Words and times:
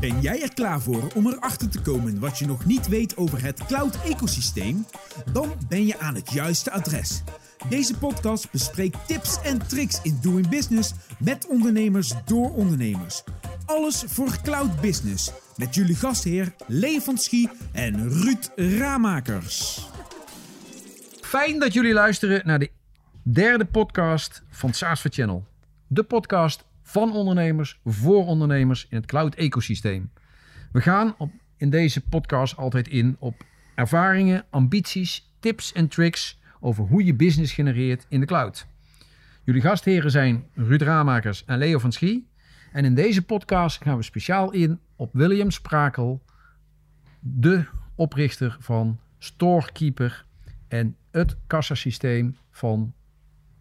Ben 0.00 0.20
jij 0.20 0.42
er 0.42 0.54
klaar 0.54 0.80
voor 0.80 1.12
om 1.14 1.26
erachter 1.26 1.68
te 1.68 1.80
komen 1.80 2.20
wat 2.20 2.38
je 2.38 2.46
nog 2.46 2.64
niet 2.64 2.88
weet 2.88 3.16
over 3.16 3.42
het 3.42 3.64
cloud-ecosysteem? 3.66 4.86
Dan 5.32 5.52
ben 5.68 5.86
je 5.86 5.98
aan 5.98 6.14
het 6.14 6.32
juiste 6.32 6.70
adres. 6.70 7.22
Deze 7.68 7.98
podcast 7.98 8.50
bespreekt 8.50 9.06
tips 9.06 9.42
en 9.42 9.66
tricks 9.66 10.00
in 10.02 10.18
doing 10.20 10.48
business 10.48 10.92
met 11.18 11.46
ondernemers 11.46 12.12
door 12.24 12.54
ondernemers. 12.54 13.22
Alles 13.66 14.04
voor 14.06 14.38
cloud 14.42 14.80
business 14.80 15.32
met 15.56 15.74
jullie 15.74 15.94
gastheer 15.94 16.54
Lee 16.66 17.00
Schie 17.14 17.48
en 17.72 18.08
Ruud 18.08 18.50
Ramakers. 18.56 19.88
Fijn 21.20 21.58
dat 21.58 21.72
jullie 21.72 21.92
luisteren 21.92 22.46
naar 22.46 22.58
de 22.58 22.70
derde 23.22 23.64
podcast 23.64 24.42
van 24.50 24.74
SaaS 24.74 25.00
for 25.00 25.10
Channel. 25.10 25.46
De 25.86 26.02
podcast 26.02 26.64
van 26.90 27.12
ondernemers 27.12 27.80
voor 27.84 28.26
ondernemers 28.26 28.86
in 28.88 28.96
het 28.96 29.06
cloud-ecosysteem. 29.06 30.10
We 30.72 30.80
gaan 30.80 31.14
op, 31.18 31.30
in 31.56 31.70
deze 31.70 32.00
podcast 32.08 32.56
altijd 32.56 32.88
in 32.88 33.16
op 33.18 33.44
ervaringen, 33.74 34.44
ambities, 34.50 35.32
tips 35.40 35.72
en 35.72 35.88
tricks 35.88 36.40
over 36.60 36.84
hoe 36.84 37.04
je 37.04 37.14
business 37.14 37.52
genereert 37.52 38.06
in 38.08 38.20
de 38.20 38.26
cloud. 38.26 38.66
Jullie 39.44 39.60
gastheren 39.60 40.10
zijn 40.10 40.44
Ruud 40.54 40.82
Ramakers 40.82 41.44
en 41.44 41.58
Leo 41.58 41.78
van 41.78 41.92
Schie. 41.92 42.28
En 42.72 42.84
in 42.84 42.94
deze 42.94 43.22
podcast 43.22 43.82
gaan 43.82 43.96
we 43.96 44.02
speciaal 44.02 44.52
in 44.52 44.80
op 44.96 45.10
William 45.12 45.50
Sprakel, 45.50 46.22
de 47.20 47.64
oprichter 47.94 48.56
van 48.60 49.00
Storekeeper 49.18 50.24
en 50.68 50.96
het 51.10 51.36
kassasysteem 51.46 52.36
van 52.50 52.94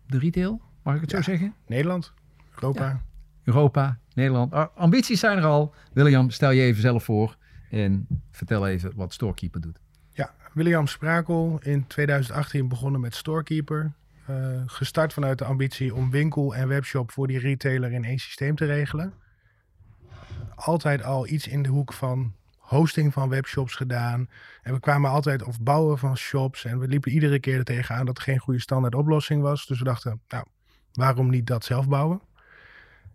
de 0.08 0.20
retail. 0.20 0.62
Mag 0.84 0.96
ik 0.96 1.02
het 1.02 1.12
zo 1.12 1.22
zeggen? 1.22 1.54
Nederland, 1.68 2.14
Europa. 2.56 3.08
Europa, 3.44 4.00
Nederland. 4.14 4.54
Ambities 4.76 5.20
zijn 5.20 5.38
er 5.38 5.44
al. 5.44 5.74
William, 5.94 6.30
stel 6.30 6.52
je 6.52 6.62
even 6.62 6.82
zelf 6.82 7.04
voor 7.04 7.38
en 7.70 8.08
vertel 8.32 8.68
even 8.68 8.92
wat 8.96 9.14
Storekeeper 9.14 9.62
doet. 9.62 9.80
Ja, 10.12 10.34
William 10.54 10.88
Sprakel 10.88 11.60
in 11.64 11.88
2018 11.88 12.68
begonnen 12.68 13.02
met 13.02 13.16
Storekeeper. 13.16 13.92
Uh, 14.30 14.62
gestart 14.66 15.14
vanuit 15.14 15.38
de 15.38 15.46
ambitie 15.46 15.96
om 15.96 16.12
winkel 16.12 16.56
en 16.56 16.68
webshop 16.68 17.12
voor 17.12 17.28
die 17.28 17.40
retailer 17.40 17.92
in 17.92 18.04
één 18.04 18.20
systeem 18.20 18.56
te 18.56 18.66
regelen. 18.66 19.14
Altijd 20.56 21.04
al 21.04 21.28
iets 21.28 21.48
in 21.48 21.64
de 21.64 21.70
hoek 21.70 21.94
van 21.94 22.34
hosting 22.58 23.14
van 23.14 23.30
webshops 23.30 23.76
gedaan. 23.76 24.30
En 24.62 24.74
we 24.74 24.80
kwamen 24.80 25.10
altijd 25.10 25.44
of 25.44 25.62
bouwen 25.62 25.98
van 25.98 26.18
shops. 26.18 26.66
En 26.66 26.80
we 26.80 26.88
liepen 26.88 27.12
iedere 27.12 27.40
keer 27.40 27.58
er 27.58 27.64
tegenaan 27.64 28.06
dat 28.06 28.18
er 28.18 28.24
geen 28.24 28.40
goede 28.40 28.60
standaard 28.60 28.96
oplossing 28.96 29.42
was. 29.42 29.66
Dus 29.66 29.78
we 29.78 29.84
dachten, 29.84 30.22
nou, 30.28 30.46
waarom 30.94 31.30
niet 31.30 31.48
dat 31.48 31.64
zelf 31.64 31.88
bouwen? 31.88 32.22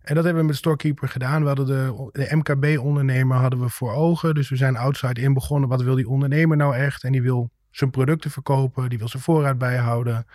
En 0.05 0.15
dat 0.15 0.23
hebben 0.23 0.41
we 0.41 0.47
met 0.47 0.57
Storekeeper 0.57 1.09
gedaan. 1.09 1.41
We 1.41 1.47
hadden 1.47 1.65
de, 1.65 2.09
de 2.11 2.35
MKB-ondernemer 2.35 3.37
hadden 3.37 3.59
we 3.59 3.69
voor 3.69 3.93
ogen. 3.93 4.35
Dus 4.35 4.49
we 4.49 4.55
zijn 4.55 4.77
outside 4.77 5.21
in 5.21 5.33
begonnen. 5.33 5.69
Wat 5.69 5.81
wil 5.81 5.95
die 5.95 6.09
ondernemer 6.09 6.57
nou 6.57 6.75
echt? 6.75 7.03
En 7.03 7.11
die 7.11 7.21
wil 7.21 7.51
zijn 7.71 7.89
producten 7.89 8.31
verkopen. 8.31 8.89
Die 8.89 8.97
wil 8.97 9.07
zijn 9.07 9.23
voorraad 9.23 9.57
bijhouden. 9.57 10.25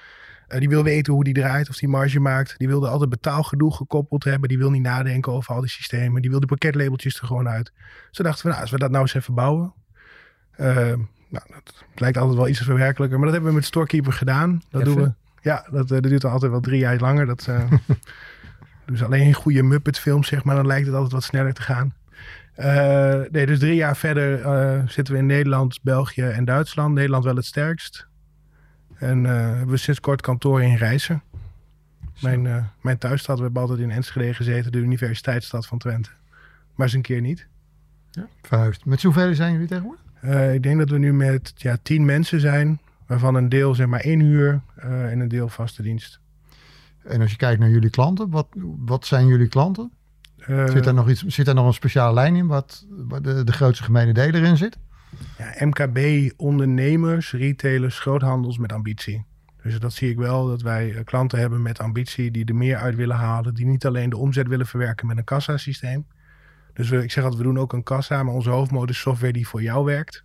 Uh, 0.48 0.58
die 0.58 0.68
wil 0.68 0.82
weten 0.82 1.12
hoe 1.12 1.24
die 1.24 1.34
draait, 1.34 1.68
of 1.68 1.76
die 1.76 1.88
marge 1.88 2.20
maakt. 2.20 2.54
Die 2.58 2.68
wilde 2.68 2.88
altijd 2.88 3.10
betaalgedoe 3.10 3.74
gekoppeld 3.74 4.24
hebben. 4.24 4.48
Die 4.48 4.58
wil 4.58 4.70
niet 4.70 4.82
nadenken 4.82 5.32
over 5.32 5.54
al 5.54 5.60
die 5.60 5.70
systemen. 5.70 6.20
Die 6.20 6.30
wil 6.30 6.40
die 6.40 6.48
pakketlabeltjes 6.48 7.20
er 7.20 7.26
gewoon 7.26 7.48
uit. 7.48 7.72
Zo 8.10 8.22
dachten 8.22 8.42
we, 8.42 8.48
nou, 8.48 8.60
als 8.60 8.70
we 8.70 8.78
dat 8.78 8.90
nou 8.90 9.02
eens 9.02 9.14
even 9.14 9.34
bouwen. 9.34 9.74
Uh, 10.60 10.66
nou, 11.28 11.44
dat 11.48 11.84
lijkt 11.94 12.16
altijd 12.16 12.36
wel 12.36 12.48
iets 12.48 12.62
verwerkelijker. 12.62 13.16
Maar 13.16 13.26
dat 13.26 13.34
hebben 13.34 13.50
we 13.50 13.58
met 13.58 13.66
Storekeeper 13.66 14.12
gedaan. 14.12 14.62
Dat 14.70 14.84
doen 14.84 14.96
we. 14.96 15.12
Ja, 15.42 15.66
dat, 15.70 15.88
dat 15.88 16.02
duurt 16.02 16.20
dan 16.20 16.32
altijd 16.32 16.50
wel 16.50 16.60
drie 16.60 16.78
jaar 16.78 16.98
langer. 16.98 17.26
Dat, 17.26 17.46
uh, 17.50 17.72
dus 18.90 19.02
alleen 19.02 19.26
een 19.26 19.34
goede 19.34 19.62
Muppet 19.62 19.98
film, 19.98 20.24
zeg 20.24 20.44
maar, 20.44 20.54
dan 20.56 20.66
lijkt 20.66 20.86
het 20.86 20.94
altijd 20.94 21.12
wat 21.12 21.22
sneller 21.22 21.54
te 21.54 21.62
gaan. 21.62 21.94
Uh, 22.56 23.20
nee, 23.30 23.46
dus 23.46 23.58
drie 23.58 23.74
jaar 23.74 23.96
verder 23.96 24.40
uh, 24.40 24.88
zitten 24.88 25.14
we 25.14 25.20
in 25.20 25.26
Nederland, 25.26 25.78
België 25.82 26.22
en 26.22 26.44
Duitsland. 26.44 26.94
Nederland 26.94 27.24
wel 27.24 27.36
het 27.36 27.44
sterkst. 27.44 28.06
En 28.94 29.24
uh, 29.24 29.30
hebben 29.30 29.68
we 29.68 29.76
sinds 29.76 30.00
kort 30.00 30.20
kantoor 30.20 30.62
in 30.62 30.76
Rijssen. 30.76 31.22
Mijn, 32.20 32.70
mijn 32.80 32.98
thuisstad, 32.98 33.36
we 33.36 33.42
hebben 33.42 33.62
altijd 33.62 33.80
in 33.80 33.90
Enschede 33.90 34.34
gezeten, 34.34 34.72
de 34.72 34.78
universiteitsstad 34.78 35.66
van 35.66 35.78
Twente. 35.78 36.10
Maar 36.74 36.86
eens 36.86 36.96
een 36.96 37.02
keer 37.02 37.20
niet. 37.20 37.46
Ja. 38.10 38.28
Verhuisd. 38.42 38.84
Met 38.84 39.00
zoveel 39.00 39.34
zijn 39.34 39.52
jullie 39.52 39.68
tegenwoordig? 39.68 40.04
ik 40.54 40.62
denk 40.62 40.78
dat 40.78 40.90
we 40.90 40.98
nu 40.98 41.12
met 41.12 41.52
ja, 41.56 41.76
tien 41.82 42.04
mensen 42.04 42.40
zijn, 42.40 42.80
waarvan 43.06 43.34
een 43.34 43.48
deel 43.48 43.74
zeg 43.74 43.86
maar 43.86 44.00
één 44.00 44.20
uur 44.20 44.60
en 44.76 45.20
een 45.20 45.28
deel 45.28 45.48
vaste 45.48 45.82
dienst. 45.82 46.19
En 47.02 47.20
als 47.20 47.30
je 47.30 47.36
kijkt 47.36 47.60
naar 47.60 47.70
jullie 47.70 47.90
klanten, 47.90 48.30
wat, 48.30 48.46
wat 48.78 49.06
zijn 49.06 49.26
jullie 49.26 49.48
klanten? 49.48 49.92
Uh, 50.48 50.68
zit, 50.68 50.86
er 50.86 50.94
nog 50.94 51.08
iets, 51.08 51.24
zit 51.26 51.48
er 51.48 51.54
nog 51.54 51.66
een 51.66 51.72
speciale 51.72 52.14
lijn 52.14 52.36
in 52.36 52.46
wat, 52.46 52.86
wat 52.88 53.24
de, 53.24 53.44
de 53.44 53.52
grootste 53.52 53.84
gemene 53.84 54.12
deler 54.12 54.42
in 54.42 54.56
zit? 54.56 54.78
Ja, 55.38 55.66
MKB, 55.66 56.30
ondernemers, 56.36 57.32
retailers, 57.32 57.98
groothandels 57.98 58.58
met 58.58 58.72
ambitie. 58.72 59.26
Dus 59.62 59.78
dat 59.78 59.92
zie 59.92 60.10
ik 60.10 60.16
wel, 60.16 60.46
dat 60.46 60.62
wij 60.62 61.02
klanten 61.04 61.38
hebben 61.38 61.62
met 61.62 61.80
ambitie 61.80 62.30
die 62.30 62.44
er 62.44 62.54
meer 62.54 62.76
uit 62.76 62.94
willen 62.94 63.16
halen. 63.16 63.54
Die 63.54 63.66
niet 63.66 63.86
alleen 63.86 64.10
de 64.10 64.16
omzet 64.16 64.48
willen 64.48 64.66
verwerken 64.66 65.06
met 65.06 65.16
een 65.16 65.24
kassasysteem. 65.24 66.06
Dus 66.72 66.88
we, 66.88 67.02
ik 67.02 67.10
zeg 67.10 67.24
altijd, 67.24 67.42
we 67.42 67.48
doen 67.48 67.58
ook 67.58 67.72
een 67.72 67.82
kassa, 67.82 68.22
maar 68.22 68.34
onze 68.34 68.50
hoofdmode 68.50 68.92
is 68.92 69.00
software 69.00 69.32
die 69.32 69.48
voor 69.48 69.62
jou 69.62 69.84
werkt. 69.84 70.24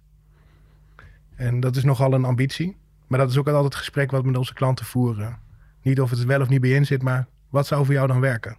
En 1.35 1.59
dat 1.59 1.75
is 1.75 1.83
nogal 1.83 2.13
een 2.13 2.25
ambitie. 2.25 2.77
Maar 3.07 3.19
dat 3.19 3.29
is 3.29 3.37
ook 3.37 3.47
altijd 3.47 3.63
het 3.63 3.75
gesprek 3.75 4.11
wat 4.11 4.21
we 4.21 4.27
met 4.27 4.37
onze 4.37 4.53
klanten 4.53 4.85
voeren. 4.85 5.37
Niet 5.85 6.01
of 6.01 6.09
het 6.09 6.19
er 6.19 6.27
wel 6.27 6.41
of 6.41 6.49
niet 6.49 6.61
bij 6.61 6.69
in 6.69 6.85
zit, 6.85 7.01
maar 7.01 7.27
wat 7.49 7.67
zou 7.67 7.85
voor 7.85 7.93
jou 7.93 8.07
dan 8.07 8.19
werken? 8.19 8.57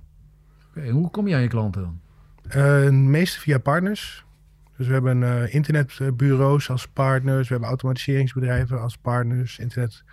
Okay, 0.68 0.90
hoe 0.90 1.10
kom 1.10 1.28
je 1.28 1.34
aan 1.34 1.40
je 1.40 1.48
klanten 1.48 1.82
dan? 1.82 2.00
Uh, 2.56 2.90
meestal 2.90 3.40
via 3.40 3.58
partners. 3.58 4.24
Dus 4.76 4.86
we 4.86 4.92
hebben 4.92 5.20
uh, 5.22 5.54
internetbureaus 5.54 6.70
als 6.70 6.88
partners. 6.88 7.46
We 7.46 7.52
hebben 7.52 7.68
automatiseringsbedrijven 7.68 8.80
als 8.80 8.96
partners. 8.96 9.58
Internet, 9.58 10.04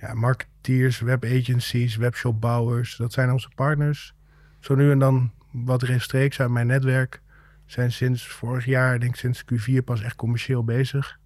ja, 0.00 0.14
marketeers, 0.14 1.00
webagencies, 1.00 1.96
webshopbouwers. 1.96 2.96
Dat 2.96 3.12
zijn 3.12 3.32
onze 3.32 3.50
partners. 3.54 4.14
Zo 4.60 4.74
nu 4.74 4.90
en 4.90 4.98
dan 4.98 5.32
wat 5.50 5.82
rechtstreeks 5.82 6.40
uit 6.40 6.50
mijn 6.50 6.66
netwerk. 6.66 7.22
Zijn 7.64 7.92
sinds 7.92 8.28
vorig 8.28 8.64
jaar, 8.64 9.00
denk 9.00 9.12
ik 9.12 9.18
sinds 9.18 9.44
Q4 9.44 9.84
pas 9.84 10.02
echt 10.02 10.16
commercieel 10.16 10.64
bezig. 10.64 11.18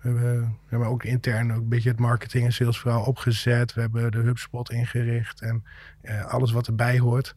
We 0.00 0.08
hebben, 0.08 0.40
we 0.40 0.66
hebben 0.68 0.88
ook 0.88 1.04
intern 1.04 1.52
ook 1.52 1.60
een 1.60 1.68
beetje 1.68 1.88
het 1.88 1.98
marketing 1.98 2.44
en 2.44 2.52
sales 2.52 2.78
vooral 2.78 3.04
opgezet. 3.04 3.74
We 3.74 3.80
hebben 3.80 4.10
de 4.10 4.18
HubSpot 4.18 4.70
ingericht 4.70 5.40
en 5.40 5.64
uh, 6.02 6.24
alles 6.24 6.52
wat 6.52 6.66
erbij 6.66 6.98
hoort. 6.98 7.36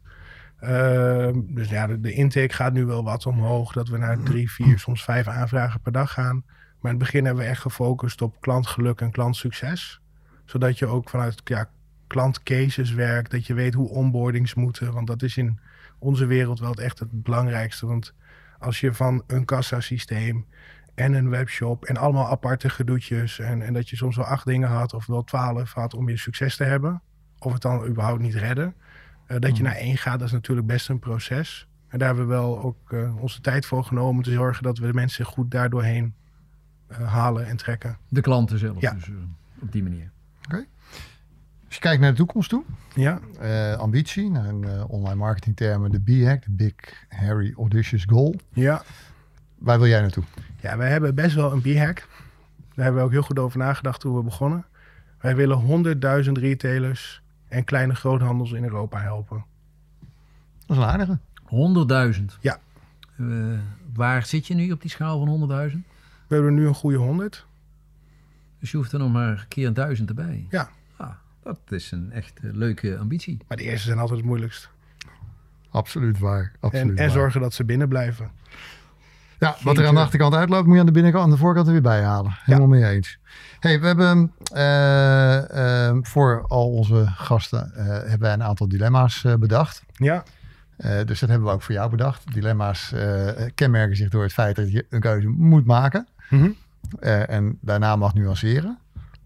Uh, 0.64 1.30
dus 1.44 1.70
ja, 1.70 1.88
de, 1.88 2.00
de, 2.00 2.14
intake 2.14 2.54
gaat 2.54 2.74
nu 2.74 2.86
wel 2.86 3.04
wat 3.04 3.26
omhoog. 3.26 3.74
Dat 3.74 3.88
we 3.88 3.98
naar 3.98 4.24
drie, 4.24 4.52
vier, 4.52 4.80
soms 4.86 5.04
vijf 5.04 5.28
aanvragen 5.28 5.82
per 5.82 5.92
dag 5.92 6.12
gaan. 6.14 6.44
Maar 6.80 6.92
in 6.92 6.98
het 6.98 7.06
begin 7.06 7.26
hebben 7.26 7.44
we 7.44 7.50
echt 7.50 7.62
gefocust 7.62 8.22
op 8.22 8.42
klantgeluk 8.42 9.02
en 9.02 9.12
klantsucces. 9.12 10.02
Zodat 10.46 10.80
je 10.80 10.86
ook 10.86 11.10
vanuit 11.10 11.42
ja, 11.44 11.70
klantcases 12.08 12.92
werkt. 12.92 13.32
Dat 13.32 13.48
je 13.48 13.54
weet 13.54 13.74
hoe 13.74 13.90
onboardings 13.90 14.54
moeten. 14.54 14.94
Want 14.94 15.08
dat 15.08 15.22
is 15.22 15.38
in 15.38 15.60
onze 16.00 16.26
wereld 16.26 16.60
wel 16.60 16.74
echt 16.74 17.00
het 17.00 17.24
belangrijkste. 17.24 17.86
Want 17.86 18.14
als 18.60 18.80
je 18.80 18.94
van 18.94 19.24
een 19.28 19.46
kassasysteem 19.46 20.46
en 21.02 21.14
een 21.14 21.30
webshop 21.30 21.86
en 21.86 21.98
allemaal 21.98 22.28
aparte 22.28 22.70
gedoetjes. 22.70 23.40
En, 23.40 23.62
en 23.62 23.74
dat 23.74 23.90
je 23.90 23.96
soms 23.96 24.16
wel 24.16 24.26
acht 24.26 24.46
dingen 24.46 24.70
had 24.70 24.94
of 24.94 25.06
wel 25.06 25.24
twaalf 25.24 25.74
had 25.74 25.94
om 25.94 26.10
je 26.10 26.18
succes 26.18 26.56
te 26.56 26.64
hebben. 26.64 27.02
Of 27.40 27.54
het 27.54 27.62
dan 27.62 27.86
überhaupt 27.86 28.22
niet 28.22 28.36
redden. 28.36 28.74
Uh, 29.28 29.40
dat 29.40 29.58
je 29.58 29.64
naar 29.64 29.76
één 29.76 29.98
gaat, 29.98 30.20
dat 30.20 30.28
is 30.28 30.34
natuurlijk 30.34 30.68
best 30.68 30.90
een 30.90 31.00
proces. 31.00 31.68
En 31.88 32.00
daar 32.00 32.08
hebben 32.08 32.28
we 32.28 32.34
wel 32.34 32.62
ook 32.62 32.92
uh, 32.92 33.22
onze 33.22 33.42
tijd 33.42 33.66
voor 33.66 33.84
genomen 33.84 34.16
om 34.16 34.24
te 34.24 34.32
zorgen 34.32 34.64
dat 34.64 34.78
we 34.78 34.88
de 34.88 34.94
mensen 34.94 35.26
goed 35.26 35.52
daardoorheen 35.52 36.14
uh, 36.92 37.14
halen 37.14 37.48
en 37.48 37.58
trekken. 37.58 37.98
De 38.10 38.22
klanten 38.22 38.60
zelf, 38.60 38.82
ja. 38.82 38.94
dus 38.94 39.12
op 39.62 39.72
die 39.72 39.84
manier. 39.84 40.12
Oké. 40.38 40.56
Okay. 40.56 40.68
Als 41.66 41.76
je 41.76 41.82
kijkt 41.82 42.02
naar 42.02 42.12
de 42.12 42.18
toekomst 42.18 42.50
toe, 42.50 42.64
ja. 42.96 43.20
ambitie, 43.76 44.30
naar 44.30 44.46
een 44.46 44.84
online 44.84 45.16
marketing 45.16 45.56
termen, 45.56 45.92
de 45.92 46.00
B-hack, 46.00 46.44
de 46.44 46.52
Big 46.52 46.74
Harry 47.10 47.54
Audacious 47.58 48.04
Goal. 48.10 48.36
Ja. 48.54 48.82
Waar 49.62 49.80
wil 49.80 49.88
jij 49.88 50.02
naartoe? 50.02 50.24
Ja, 50.62 50.78
wij 50.78 50.90
hebben 50.90 51.16
best 51.16 51.36
wel 51.36 51.52
een 51.52 51.62
B-hack. 51.62 52.08
Daar 52.76 52.86
hebben 52.86 53.02
we 53.02 53.08
ook 53.08 53.12
heel 53.12 53.22
goed 53.22 53.40
over 53.40 53.58
nagedacht 53.58 54.00
toen 54.00 54.16
we 54.16 54.24
begonnen. 54.24 54.66
Wij 55.20 55.36
willen 55.36 55.86
100.000 56.26 56.32
retailers 56.32 57.22
en 57.48 57.64
kleine 57.64 57.96
groothandels 57.96 58.52
in 58.52 58.64
Europa 58.64 59.02
helpen. 59.02 59.46
Dat 60.66 60.78
is 60.78 60.84
een 60.84 60.90
aardige. 60.90 61.20
100.000? 62.20 62.26
Ja. 62.40 62.60
Uh, 63.18 63.60
waar 63.94 64.26
zit 64.26 64.48
je 64.48 64.54
nu 64.54 64.72
op 64.72 64.82
die 64.82 64.90
schaal 64.90 65.26
van 65.26 65.50
100.000? 65.72 65.78
We 66.28 66.36
hebben 66.36 66.54
nu 66.54 66.68
een 66.68 66.74
goede 66.74 66.98
100. 66.98 67.46
Dus 68.60 68.72
je 68.72 68.78
hoeft 68.78 68.92
er 68.92 69.00
nog 69.00 69.12
maar 69.12 69.30
een 69.30 69.48
keer 69.48 69.68
een 69.68 69.74
duizend 69.74 70.10
erbij? 70.10 70.46
Ja. 70.50 70.70
Ah, 70.98 71.14
dat 71.44 71.60
is 71.68 71.92
een 71.92 72.12
echt 72.12 72.40
leuke 72.42 72.98
ambitie. 72.98 73.38
Maar 73.48 73.58
de 73.58 73.64
eerste 73.64 73.88
zijn 73.88 74.00
altijd 74.00 74.18
het 74.18 74.28
moeilijkst. 74.28 74.70
Absoluut 75.70 76.20
waar. 76.20 76.52
Absoluut 76.60 76.90
en, 76.90 76.98
en 76.98 77.06
waar. 77.06 77.12
zorgen 77.12 77.42
dat 77.42 77.54
ze 77.54 77.64
binnen 77.64 77.88
blijven. 77.88 78.32
Ja, 79.42 79.56
wat 79.64 79.78
er 79.78 79.88
aan 79.88 79.94
de 79.94 80.00
achterkant 80.02 80.34
uitloopt, 80.34 80.66
moet 80.66 80.74
je 80.74 80.80
aan 80.80 80.86
de 80.86 80.92
binnenkant, 80.92 81.24
aan 81.24 81.30
de 81.30 81.38
voorkant 81.38 81.66
er 81.68 81.72
weer 81.72 81.82
bij 81.82 82.04
halen. 82.04 82.38
Helemaal 82.44 82.74
ja. 82.74 82.86
mee 82.86 82.96
eens. 82.96 83.18
Hey, 83.60 83.80
we 83.80 83.86
hebben 83.88 84.32
uh, 84.56 85.90
uh, 85.92 85.98
voor 86.02 86.46
al 86.48 86.72
onze 86.72 87.06
gasten 87.08 87.72
uh, 87.78 87.86
hebben 87.86 88.20
wij 88.20 88.34
een 88.34 88.44
aantal 88.44 88.68
dilemma's 88.68 89.26
bedacht. 89.40 89.84
Ja. 89.94 90.24
Eh, 90.78 91.06
dus 91.06 91.20
dat 91.20 91.30
hebben 91.30 91.48
we 91.48 91.54
ook 91.54 91.62
voor 91.62 91.74
jou 91.74 91.90
bedacht. 91.90 92.34
Dilemma's 92.34 92.92
eh, 92.92 93.28
kenmerken 93.56 93.98
zich 93.98 94.10
door 94.10 94.24
het 94.24 94.34
feit 94.34 94.56
dat 94.56 94.72
je 94.72 94.86
een 94.90 95.00
keuze 95.00 95.28
moet 95.28 95.66
maken. 95.66 96.08
Mhm. 96.30 96.50
Eh, 97.00 97.30
en 97.30 97.58
daarna 97.62 97.96
mag 97.96 98.14
nuanceren. 98.14 98.78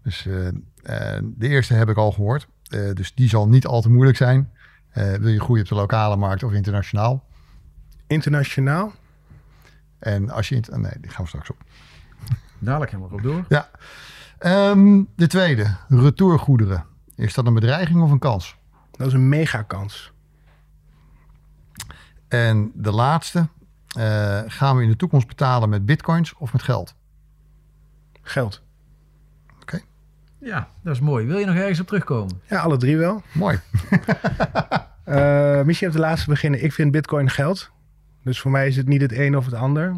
Dus 0.02 0.26
eh, 0.26 0.46
eh, 0.46 1.22
de 1.24 1.48
eerste 1.48 1.74
heb 1.74 1.88
ik 1.88 1.96
al 1.96 2.12
gehoord. 2.12 2.46
Eh, 2.68 2.80
dus 2.92 3.14
die 3.14 3.28
zal 3.28 3.48
niet 3.48 3.66
al 3.66 3.80
te 3.80 3.90
moeilijk 3.90 4.16
zijn. 4.16 4.50
Eh, 4.90 5.12
wil 5.12 5.30
je 5.30 5.40
groeien 5.40 5.62
op 5.62 5.68
de 5.68 5.74
lokale 5.74 6.16
markt 6.16 6.42
of 6.42 6.52
internationaal? 6.52 7.24
Internationaal? 8.06 8.92
En 9.98 10.30
als 10.30 10.48
je... 10.48 10.54
Inter- 10.54 10.80
nee, 10.80 10.92
die 11.00 11.10
gaan 11.10 11.22
we 11.22 11.28
straks 11.28 11.50
op. 11.50 11.56
Dadelijk 12.58 12.90
helemaal 12.90 13.12
op 13.12 13.22
door. 13.22 13.44
Ja. 13.48 13.70
Ehm, 14.38 15.02
de 15.16 15.26
tweede, 15.26 15.76
retourgoederen. 15.88 16.84
Is 17.14 17.34
dat 17.34 17.46
een 17.46 17.54
bedreiging 17.54 18.02
of 18.02 18.10
een 18.10 18.18
kans? 18.18 18.56
Dat 18.90 19.06
is 19.06 19.12
een 19.12 19.28
mega 19.28 19.62
kans. 19.62 20.12
En 22.28 22.70
de 22.74 22.90
laatste, 22.92 23.48
eh, 23.96 24.42
gaan 24.46 24.76
we 24.76 24.82
in 24.82 24.88
de 24.88 24.96
toekomst 24.96 25.26
betalen 25.26 25.68
met 25.68 25.86
bitcoins 25.86 26.34
of 26.34 26.52
met 26.52 26.62
geld? 26.62 26.94
Geld. 28.22 28.64
Ja, 30.46 30.68
dat 30.82 30.94
is 30.94 31.00
mooi. 31.00 31.26
Wil 31.26 31.38
je 31.38 31.46
nog 31.46 31.54
ergens 31.54 31.80
op 31.80 31.86
terugkomen? 31.86 32.40
Ja, 32.48 32.60
alle 32.60 32.76
drie 32.76 32.96
wel. 32.96 33.22
Mooi. 33.32 33.60
Eh 35.04 35.62
misschien 35.62 35.88
op 35.88 35.94
de 35.94 36.00
laatste 36.00 36.30
beginnen. 36.30 36.64
Ik 36.64 36.72
vind 36.72 36.90
bitcoin 36.90 37.30
geld. 37.30 37.70
Dus 38.26 38.40
voor 38.40 38.50
mij 38.50 38.66
is 38.66 38.76
het 38.76 38.88
niet 38.88 39.00
het 39.00 39.12
een 39.12 39.36
of 39.36 39.44
het 39.44 39.54
ander. 39.54 39.88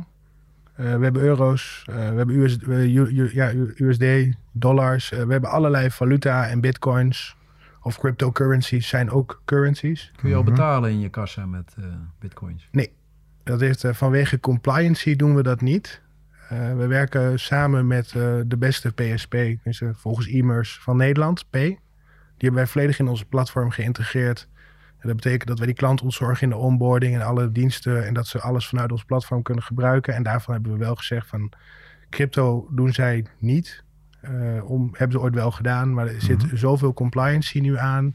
Eh, 0.74 0.84
we 0.96 1.02
hebben 1.04 1.22
euro's, 1.22 1.84
eh, 1.86 1.94
we 1.94 2.00
hebben 2.16 2.36
US, 2.38 2.58
U- 2.66 2.74
U- 2.76 3.30
ja, 3.32 3.52
USD, 3.76 4.36
dollars. 4.52 5.12
eh, 5.12 5.22
we 5.22 5.32
hebben 5.32 5.50
allerlei 5.50 5.90
valuta 5.90 6.46
en 6.48 6.60
bitcoins 6.60 7.36
of 7.82 7.98
cryptocurrencies 7.98 8.88
zijn 8.88 9.10
ook 9.10 9.42
currencies. 9.44 10.12
Kun 10.16 10.28
je 10.28 10.34
al 10.34 10.42
Mhm. 10.42 10.50
betalen 10.50 10.90
in 10.90 11.00
je 11.00 11.08
kassa 11.08 11.46
met 11.46 11.74
eh, 11.78 11.84
bitcoins? 12.20 12.68
Dat 13.44 13.60
heeft, 13.60 13.84
vanwege 13.90 14.40
compliancy 14.40 15.16
doen 15.16 15.34
we 15.34 15.42
dat 15.42 15.60
niet. 15.60 16.02
Eh, 16.48 16.76
we 16.76 16.86
werken 16.86 17.40
samen 17.40 17.86
met 17.86 18.06
eh, 18.16 18.34
de 18.46 18.56
beste 18.56 18.92
PSP, 18.92 19.34
dus, 19.64 19.82
volgens 19.92 20.26
e-mers 20.28 20.78
van 20.78 20.96
Nederland, 20.96 21.44
P. 21.50 21.52
Die 21.52 21.78
hebben 22.36 22.54
wij 22.54 22.66
volledig 22.66 22.98
in 22.98 23.08
onze 23.08 23.24
platform 23.24 23.70
geïntegreerd. 23.70 24.48
En 24.98 25.06
dat 25.08 25.16
betekent 25.16 25.48
dat 25.48 25.58
wij 25.58 25.66
die 25.66 25.76
klant 25.76 26.02
ontzorgen 26.02 26.42
in 26.42 26.48
de 26.48 26.56
onboarding 26.56 27.14
en 27.14 27.22
alle 27.22 27.52
diensten. 27.52 28.06
En 28.06 28.14
dat 28.14 28.26
ze 28.26 28.40
alles 28.40 28.68
vanuit 28.68 28.92
ons 28.92 29.04
platform 29.04 29.42
kunnen 29.42 29.64
gebruiken. 29.64 30.14
En 30.14 30.22
daarvan 30.22 30.54
hebben 30.54 30.72
we 30.72 30.78
wel 30.78 30.94
gezegd 30.94 31.26
van 31.26 31.52
crypto 32.10 32.68
doen 32.70 32.92
zij 32.92 33.24
niet. 33.38 33.84
Eh, 34.20 34.70
om, 34.70 34.88
hebben 34.92 35.18
ze 35.18 35.24
ooit 35.24 35.34
wel 35.34 35.50
gedaan, 35.50 35.94
maar 35.94 36.06
er 36.06 36.22
zit 36.22 36.44
zoveel 36.54 36.92
compliancy 36.94 37.60
nu 37.60 37.76
aan. 37.78 38.12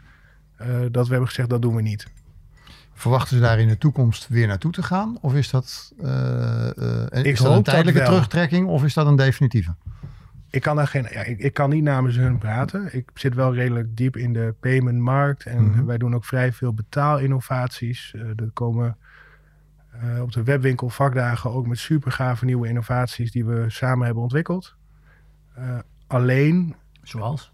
eh, 0.57 0.67
dat 0.91 1.05
we 1.05 1.11
hebben 1.11 1.27
gezegd 1.27 1.49
dat 1.49 1.61
doen 1.61 1.75
we 1.75 1.81
niet. 1.81 2.07
Verwachten 2.93 3.35
ze 3.37 3.41
daar 3.41 3.59
in 3.59 3.67
de 3.67 3.77
toekomst 3.77 4.27
weer 4.27 4.47
naartoe 4.47 4.71
te 4.71 4.83
gaan? 4.83 5.17
Of 5.21 5.33
is 5.33 5.49
dat, 5.49 5.93
eh, 6.01 6.67
is 7.11 7.39
dat 7.39 7.55
een 7.55 7.63
tijdelijke 7.63 8.03
terugtrekking 8.03 8.67
of 8.67 8.83
is 8.83 8.93
dat 8.93 9.07
een 9.07 9.15
definitieve? 9.15 9.75
Ik 10.53 10.61
kan 10.61 10.75
daar 10.75 10.87
geen. 10.87 11.07
Ja, 11.09 11.23
ik, 11.23 11.39
ik 11.39 11.53
kan 11.53 11.69
niet 11.69 11.83
namens 11.83 12.15
hun 12.15 12.37
praten. 12.37 12.95
Ik 12.95 13.09
zit 13.13 13.33
wel 13.35 13.53
redelijk 13.53 13.97
diep 13.97 14.17
in 14.17 14.33
de 14.33 14.55
paymentmarkt. 14.59 15.45
En 15.45 15.63
Mhm. 15.69 15.85
wij 15.85 15.97
doen 15.97 16.15
ook 16.15 16.25
vrij 16.25 16.51
veel 16.53 16.73
betaalinnovaties. 16.73 18.13
Eh 18.15 18.21
er 18.21 18.49
komen 18.53 18.97
eh, 19.91 20.21
op 20.21 20.31
de 20.31 20.43
webwinkel 20.43 20.89
vakdagen 20.89 21.51
ook 21.51 21.67
met 21.67 21.77
super 21.77 22.11
gave 22.11 22.45
nieuwe 22.45 22.67
innovaties 22.67 23.31
die 23.31 23.45
we 23.45 23.65
samen 23.67 24.05
hebben 24.05 24.23
ontwikkeld. 24.23 24.75
Eh, 25.55 25.77
alleen, 26.07 26.75
Zoals? 27.01 27.51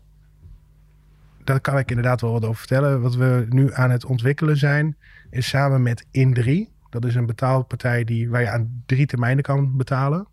daar 1.44 1.60
kan 1.60 1.78
ik 1.78 1.90
inderdaad 1.90 2.22
wel 2.22 2.32
wat 2.32 2.44
over 2.46 2.56
vertellen. 2.58 3.02
Wat 3.02 3.16
we 3.16 3.46
nu 3.50 3.74
aan 3.74 3.90
het 3.92 4.06
ontwikkelen 4.06 4.58
zijn, 4.58 4.98
is 5.30 5.48
samen 5.48 5.82
met 5.82 6.06
In3. 6.12 6.70
Dat 6.90 7.06
is 7.06 7.16
een 7.16 7.26
betaalpartij 7.26 8.04
die, 8.04 8.30
waar 8.30 8.42
je 8.42 8.50
aan 8.50 8.84
drie 8.86 9.06
termijnen 9.06 9.44
kan 9.44 9.78
betalen. 9.78 10.28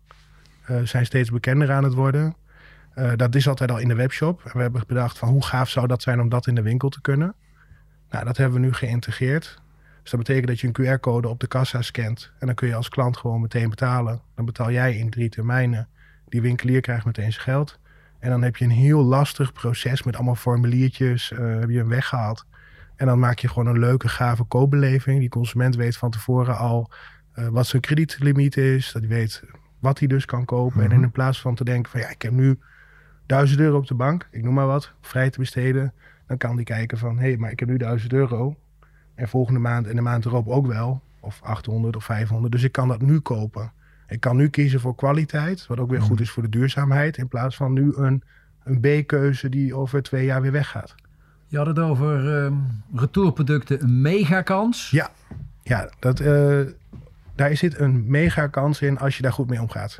Zijn 0.83 1.05
steeds 1.05 1.29
bekender 1.31 1.71
aan 1.71 1.83
het 1.83 1.93
worden. 1.93 2.35
Eh, 2.97 3.11
dat 3.15 3.35
is 3.35 3.47
altijd 3.47 3.71
al 3.71 3.77
in 3.77 3.87
de 3.87 3.95
webshop. 3.95 4.41
En 4.43 4.51
we 4.53 4.61
hebben 4.61 4.83
bedacht 4.87 5.17
van 5.17 5.29
hoe 5.29 5.43
gaaf 5.43 5.69
zou 5.69 5.87
dat 5.87 6.01
zijn 6.01 6.21
om 6.21 6.29
dat 6.29 6.47
in 6.47 6.55
de 6.55 6.61
winkel 6.61 6.89
te 6.89 7.01
kunnen. 7.01 7.33
Nou, 8.09 8.25
dat 8.25 8.37
hebben 8.37 8.59
we 8.59 8.65
nu 8.65 8.73
geïntegreerd. 8.73 9.61
Dus 10.01 10.11
dat 10.11 10.19
betekent 10.19 10.47
dat 10.47 10.59
je 10.59 10.67
een 10.67 10.97
QR-code 10.97 11.27
op 11.27 11.39
de 11.39 11.47
kassa 11.47 11.81
scant. 11.81 12.31
En 12.39 12.45
dan 12.45 12.55
kun 12.55 12.67
je 12.67 12.75
als 12.75 12.89
klant 12.89 13.17
gewoon 13.17 13.41
meteen 13.41 13.69
betalen. 13.69 14.21
Dan 14.35 14.45
betaal 14.45 14.71
jij 14.71 14.97
in 14.97 15.09
drie 15.09 15.29
termijnen. 15.29 15.87
Die 16.27 16.41
winkelier 16.41 16.81
krijgt 16.81 17.05
meteen 17.05 17.31
zijn 17.31 17.43
geld. 17.43 17.79
En 18.19 18.29
dan 18.29 18.41
heb 18.41 18.55
je 18.55 18.65
een 18.65 18.71
heel 18.71 19.03
lastig 19.03 19.53
proces 19.53 20.03
met 20.03 20.15
allemaal 20.15 20.35
formuliertjes. 20.35 21.31
eh, 21.31 21.59
heb 21.59 21.69
je 21.69 21.77
hem 21.77 21.87
weggehaald. 21.87 22.45
En 22.95 23.05
dan 23.05 23.19
maak 23.19 23.39
je 23.39 23.47
gewoon 23.47 23.67
een 23.67 23.79
leuke, 23.79 24.07
gave 24.07 24.43
koopbeleving. 24.43 25.19
Die 25.19 25.29
consument 25.29 25.75
weet 25.75 25.97
van 25.97 26.11
tevoren 26.11 26.57
al 26.57 26.91
eh, 27.33 27.47
wat 27.47 27.67
zijn 27.67 27.81
kredietlimiet 27.81 28.57
is. 28.57 28.91
Dat 28.91 29.01
hij 29.01 29.11
weet 29.11 29.43
wat 29.79 29.99
hij 29.99 30.07
dus 30.07 30.25
kan 30.25 30.45
kopen. 30.45 30.91
En 30.91 30.91
in 30.91 31.11
plaats 31.11 31.41
van 31.41 31.55
te 31.55 31.63
denken 31.63 31.91
van 31.91 31.99
ja, 31.99 32.09
ik 32.09 32.21
heb 32.21 32.31
nu 32.31 32.59
1000 33.27 33.59
euro 33.59 33.77
op 33.77 33.87
de 33.87 33.93
bank, 33.93 34.27
ik 34.31 34.43
noem 34.43 34.53
maar 34.53 34.67
wat, 34.67 34.91
vrij 35.01 35.29
te 35.29 35.39
besteden. 35.39 35.93
Dan 36.27 36.37
kan 36.37 36.55
die 36.55 36.65
kijken 36.65 36.97
van 36.97 37.17
hé, 37.17 37.27
hey, 37.27 37.37
maar 37.37 37.51
ik 37.51 37.59
heb 37.59 37.69
nu 37.69 37.77
1000 37.77 38.13
euro. 38.13 38.55
En 39.15 39.27
volgende 39.27 39.59
maand 39.59 39.87
en 39.87 39.95
de 39.95 40.01
maand 40.01 40.25
erop 40.25 40.47
ook 40.47 40.67
wel. 40.67 41.01
Of 41.19 41.39
800 41.43 41.95
of 41.95 42.03
500. 42.03 42.51
Dus 42.51 42.63
ik 42.63 42.71
kan 42.71 42.87
dat 42.87 43.01
nu 43.01 43.19
kopen. 43.19 43.71
Ik 44.07 44.19
kan 44.19 44.35
nu 44.35 44.49
kiezen 44.49 44.79
voor 44.79 44.95
kwaliteit, 44.95 45.67
wat 45.67 45.79
ook 45.79 45.89
weer 45.89 46.01
goed 46.01 46.19
is 46.19 46.29
voor 46.29 46.43
de 46.43 46.49
duurzaamheid. 46.49 47.17
In 47.17 47.27
plaats 47.27 47.55
van 47.55 47.73
nu 47.73 47.93
een, 47.95 48.23
een 48.63 48.79
B-keuze 48.79 49.49
die 49.49 49.75
over 49.75 50.01
twee 50.01 50.25
jaar 50.25 50.41
weer 50.41 50.51
weggaat. 50.51 50.95
Je 51.47 51.57
had 51.57 51.67
het 51.67 51.79
over 51.79 52.43
ehm, 52.43 52.53
retourproducten, 52.93 53.83
een 53.83 54.01
megakans. 54.01 54.89
Ja. 54.89 55.09
Ja, 55.63 55.89
dat, 55.99 56.19
eh, 56.19 56.59
daar 57.35 57.55
zit 57.55 57.79
een 57.79 58.03
mega 58.07 58.47
kans 58.47 58.81
in 58.81 58.97
als 58.97 59.15
je 59.15 59.21
daar 59.21 59.33
goed 59.33 59.49
mee 59.49 59.61
omgaat. 59.61 59.99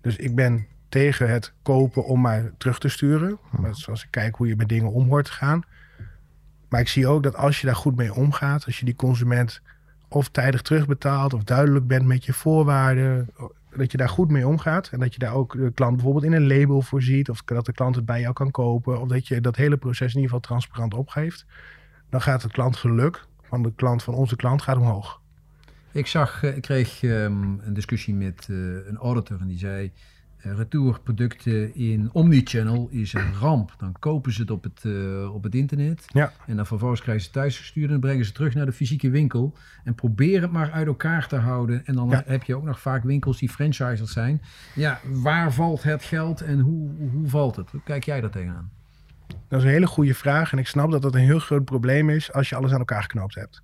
Dus 0.00 0.16
ik 0.16 0.34
ben 0.34 0.66
tegen 0.92 1.30
het 1.30 1.52
kopen 1.62 2.04
om 2.04 2.20
maar 2.20 2.52
terug 2.58 2.78
te 2.78 2.88
sturen. 2.88 3.38
Zoals 3.70 4.02
ik 4.02 4.10
kijk 4.10 4.34
hoe 4.34 4.46
je 4.46 4.56
met 4.56 4.68
dingen 4.68 4.92
om 4.92 5.08
hoort 5.08 5.24
te 5.24 5.32
gaan. 5.32 5.62
Maar 6.68 6.80
ik 6.80 6.88
zie 6.88 7.06
ook 7.06 7.22
dat 7.22 7.36
als 7.36 7.60
je 7.60 7.66
daar 7.66 7.76
goed 7.76 7.96
mee 7.96 8.14
omgaat, 8.14 8.64
als 8.66 8.78
je 8.78 8.84
die 8.84 8.96
consument 8.96 9.60
of 10.08 10.28
tijdig 10.28 10.62
terugbetaalt 10.62 11.34
of 11.34 11.44
duidelijk 11.44 11.86
bent 11.86 12.06
met 12.06 12.24
je 12.24 12.32
voorwaarden, 12.32 13.30
dat 13.76 13.90
je 13.90 13.96
daar 13.96 14.08
goed 14.08 14.30
mee 14.30 14.46
omgaat 14.46 14.88
en 14.88 14.98
dat 14.98 15.12
je 15.12 15.18
daar 15.18 15.34
ook 15.34 15.52
de 15.52 15.72
klant 15.74 15.94
bijvoorbeeld 15.94 16.24
in 16.24 16.32
een 16.32 16.46
label 16.46 16.82
voorziet 16.82 17.30
of 17.30 17.42
dat 17.42 17.66
de 17.66 17.72
klant 17.72 17.96
het 17.96 18.04
bij 18.04 18.20
jou 18.20 18.32
kan 18.32 18.50
kopen 18.50 19.00
of 19.00 19.08
dat 19.08 19.28
je 19.28 19.40
dat 19.40 19.56
hele 19.56 19.76
proces 19.76 20.14
in 20.14 20.20
ieder 20.20 20.22
geval 20.22 20.40
transparant 20.40 20.94
opgeeft, 20.94 21.46
dan 22.10 22.20
gaat 22.20 22.42
het 22.42 22.52
klantgeluk 22.52 23.26
van 23.42 23.62
de 23.62 23.72
klant 23.74 24.02
van 24.02 24.14
onze 24.14 24.36
klant 24.36 24.62
gaat 24.62 24.76
omhoog. 24.76 25.20
Ik 25.92 26.06
zag, 26.06 26.42
eh, 26.42 26.56
ik 26.56 26.62
kreeg 26.62 27.02
ehm, 27.02 27.58
een 27.60 27.74
discussie 27.74 28.14
met 28.14 28.46
eh, 28.50 28.56
een 28.86 28.96
auditor 28.96 29.40
en 29.40 29.46
die 29.46 29.58
zei... 29.58 29.92
retourproducten 30.42 31.74
in 31.74 32.10
omnichannel 32.12 32.88
is 32.90 33.12
een 33.12 33.34
ramp. 33.40 33.74
Dan 33.78 33.94
kopen 33.98 34.32
ze 34.32 34.40
het 34.40 34.50
op 34.50 34.62
het, 34.62 34.80
eh, 34.84 35.34
op 35.34 35.42
het 35.42 35.54
internet. 35.54 36.04
Ja. 36.06 36.32
En 36.46 36.56
dan 36.56 36.66
vervolgens 36.66 37.00
krijgen 37.00 37.24
ze 37.24 37.30
het 37.30 37.38
thuisgestuurd 37.40 37.86
en 37.86 37.90
dan 37.92 38.00
brengen 38.00 38.24
ze 38.24 38.32
terug 38.32 38.54
naar 38.54 38.66
de 38.66 38.72
fysieke 38.72 39.10
winkel. 39.10 39.56
En 39.84 39.94
probeer 39.94 40.42
het 40.42 40.52
maar 40.52 40.70
uit 40.70 40.86
elkaar 40.86 41.28
te 41.28 41.36
houden. 41.36 41.86
En 41.86 41.94
dan 41.94 42.08
Ja. 42.08 42.22
heb 42.26 42.42
je 42.42 42.56
ook 42.56 42.64
nog 42.64 42.80
vaak 42.80 43.02
winkels 43.02 43.38
die 43.38 43.48
franchisers 43.48 44.12
zijn. 44.12 44.42
Ja, 44.74 45.00
waar 45.12 45.52
valt 45.52 45.82
het 45.82 46.02
geld 46.04 46.40
en 46.40 46.58
hoe, 46.60 46.90
hoe 47.12 47.28
valt 47.28 47.56
het? 47.56 47.70
Hoe 47.70 47.82
kijk 47.84 48.04
jij 48.04 48.20
daar 48.20 48.30
tegenaan? 48.30 48.70
Dat 49.48 49.58
is 49.60 49.64
een 49.66 49.72
hele 49.72 49.86
goede 49.86 50.14
vraag 50.14 50.52
en 50.52 50.58
ik 50.58 50.66
snap 50.66 50.90
dat 50.90 51.02
dat 51.02 51.14
een 51.14 51.20
heel 51.20 51.38
groot 51.38 51.64
probleem 51.64 52.10
is 52.10 52.32
als 52.32 52.48
je 52.48 52.56
alles 52.56 52.72
aan 52.72 52.78
elkaar 52.78 53.02
geknoopt 53.02 53.34
hebt. 53.34 53.62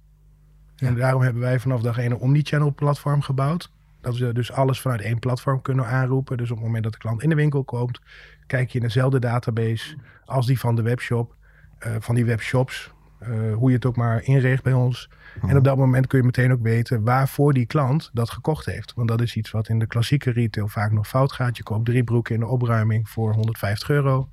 Ja. 0.77 0.87
En 0.87 0.95
daarom 0.95 1.23
hebben 1.23 1.43
wij 1.43 1.61
vanaf 1.61 1.81
dag 1.81 1.99
één 1.99 2.11
een 2.11 2.17
omnichannel 2.17 2.75
platform 2.75 3.21
gebouwd. 3.23 3.71
Dat 4.01 4.17
we 4.17 4.33
dus 4.33 4.53
alles 4.53 4.81
vanuit 4.81 5.01
één 5.01 5.19
platform 5.19 5.63
kunnen 5.63 5.87
aanroepen. 5.87 6.37
Dus 6.37 6.51
op 6.51 6.57
het 6.57 6.65
moment 6.67 6.85
dat 6.85 6.93
de 6.93 6.99
klant 6.99 7.23
in 7.23 7.29
de 7.29 7.35
winkel 7.35 7.65
komt, 7.65 8.01
kijk 8.47 8.71
je 8.71 8.79
in 8.79 8.85
dezelfde 8.85 9.19
database 9.19 9.97
als 10.25 10.47
die 10.47 10.59
van 10.59 10.75
de 10.77 10.83
webshop, 10.83 11.35
eh, 11.79 11.93
van 11.99 12.15
die 12.15 12.25
webshops. 12.25 12.93
eh, 13.19 13.55
hoe 13.55 13.69
je 13.69 13.75
het 13.77 13.87
ook 13.87 13.97
maar 13.97 14.23
inricht 14.23 14.63
bij 14.63 14.73
ons. 14.73 15.11
En 15.47 15.57
op 15.57 15.65
dat 15.65 15.77
moment 15.77 16.07
kun 16.07 16.19
je 16.19 16.25
meteen 16.25 16.53
ook 16.53 16.63
weten 16.63 17.03
waarvoor 17.05 17.53
die 17.53 17.67
klant 17.67 18.11
dat 18.13 18.31
gekocht 18.31 18.65
heeft. 18.67 18.95
Want 18.95 19.09
dat 19.09 19.21
is 19.21 19.37
iets 19.37 19.51
wat 19.51 19.69
in 19.69 19.79
de 19.79 19.87
klassieke 19.87 20.31
retail 20.31 20.69
vaak 20.69 20.93
nog 20.93 21.09
fout 21.09 21.33
gaat. 21.33 21.57
Je 21.57 21.63
koopt 21.63 21.85
drie 21.85 22.05
broeken 22.05 22.35
in 22.35 22.41
de 22.41 22.47
opruiming 22.47 23.09
voor 23.09 23.33
150 23.35 23.89
euro. 23.89 24.29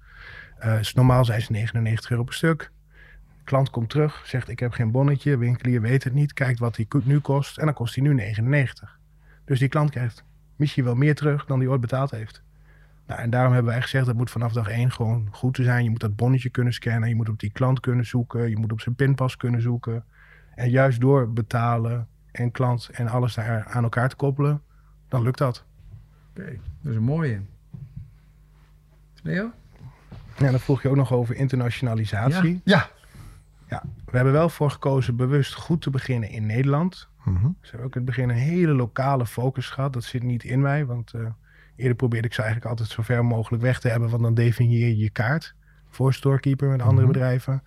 Eh, 0.57 0.79
normaal 0.93 1.25
zijn 1.25 1.41
ze 1.41 1.51
99 1.51 2.09
euro 2.09 2.23
per 2.23 2.33
stuk. 2.33 2.71
Klant 3.43 3.69
komt 3.69 3.89
terug, 3.89 4.21
zegt 4.25 4.49
ik 4.49 4.59
heb 4.59 4.71
geen 4.71 4.91
bonnetje. 4.91 5.37
Winkelier 5.37 5.81
weet 5.81 6.03
het 6.03 6.13
niet, 6.13 6.33
kijkt 6.33 6.59
wat 6.59 6.75
die 6.75 6.87
nu 7.03 7.19
kost. 7.19 7.57
En 7.57 7.65
dan 7.65 7.73
kost 7.73 7.95
hij 7.95 8.03
nu 8.03 8.13
99. 8.13 8.94
Dus 9.45 9.59
die 9.59 9.67
klant 9.67 9.89
krijgt 9.89 10.23
misschien 10.55 10.83
wel 10.83 10.95
meer 10.95 11.15
terug 11.15 11.45
dan 11.45 11.59
die 11.59 11.69
ooit 11.69 11.81
betaald 11.81 12.11
heeft. 12.11 12.43
Nou, 13.07 13.21
en 13.21 13.29
daarom 13.29 13.53
hebben 13.53 13.71
wij 13.71 13.81
gezegd 13.81 14.05
dat 14.05 14.15
moet 14.15 14.31
vanaf 14.31 14.53
dag 14.53 14.69
één 14.69 14.91
gewoon 14.91 15.27
goed 15.31 15.53
te 15.53 15.63
zijn. 15.63 15.83
Je 15.83 15.89
moet 15.89 15.99
dat 15.99 16.15
bonnetje 16.15 16.49
kunnen 16.49 16.73
scannen. 16.73 17.09
Je 17.09 17.15
moet 17.15 17.29
op 17.29 17.39
die 17.39 17.51
klant 17.51 17.79
kunnen 17.79 18.05
zoeken. 18.05 18.49
Je 18.49 18.57
moet 18.57 18.71
op 18.71 18.81
zijn 18.81 18.95
pinpas 18.95 19.37
kunnen 19.37 19.61
zoeken. 19.61 20.03
En 20.55 20.69
juist 20.69 21.01
door 21.01 21.33
betalen 21.33 22.07
en 22.31 22.51
klant 22.51 22.89
en 22.93 23.07
alles 23.07 23.33
daar 23.33 23.65
aan 23.65 23.83
elkaar 23.83 24.09
te 24.09 24.15
koppelen, 24.15 24.61
dan 25.07 25.21
lukt 25.21 25.37
dat. 25.37 25.65
Oké, 26.29 26.57
dat 26.81 26.91
is 26.91 26.97
een 26.97 27.03
mooie. 27.03 27.41
Leo? 29.23 29.51
Ja, 30.37 30.51
dan 30.51 30.59
vroeg 30.59 30.81
je 30.81 30.89
ook 30.89 30.95
nog 30.95 31.13
over 31.13 31.35
internationalisatie. 31.35 32.61
Ja, 32.63 32.89
Ja, 33.67 33.83
We 34.15 34.21
hebben 34.21 34.39
wel 34.39 34.49
voor 34.49 34.69
gekozen 34.71 35.15
bewust 35.15 35.53
goed 35.53 35.81
te 35.81 35.89
beginnen 35.89 36.29
in 36.29 36.45
Nederland. 36.45 37.09
Mhm. 37.23 37.33
Dus 37.33 37.43
we 37.61 37.67
hebben 37.69 37.85
ook 37.85 37.95
in 37.95 38.01
het 38.01 38.05
begin 38.05 38.29
een 38.29 38.35
hele 38.35 38.73
lokale 38.73 39.25
focus 39.25 39.69
gehad. 39.69 39.93
Dat 39.93 40.03
zit 40.03 40.23
niet 40.23 40.43
in 40.43 40.61
mij, 40.61 40.85
want 40.85 41.13
eh, 41.13 41.21
eerder 41.75 41.95
probeerde 41.95 42.27
ik 42.27 42.33
ze 42.33 42.41
eigenlijk 42.41 42.69
altijd 42.71 42.89
zo 42.89 43.01
ver 43.01 43.25
mogelijk 43.25 43.63
weg 43.63 43.79
te 43.79 43.87
hebben. 43.87 44.09
Want 44.09 44.23
dan 44.23 44.33
definieer 44.33 44.87
je 44.87 44.97
je 44.97 45.09
kaart 45.09 45.55
voor 45.89 46.13
Storekeeper 46.13 46.69
met 46.69 46.81
andere 46.81 47.01
Mhm. 47.01 47.11
bedrijven. 47.11 47.63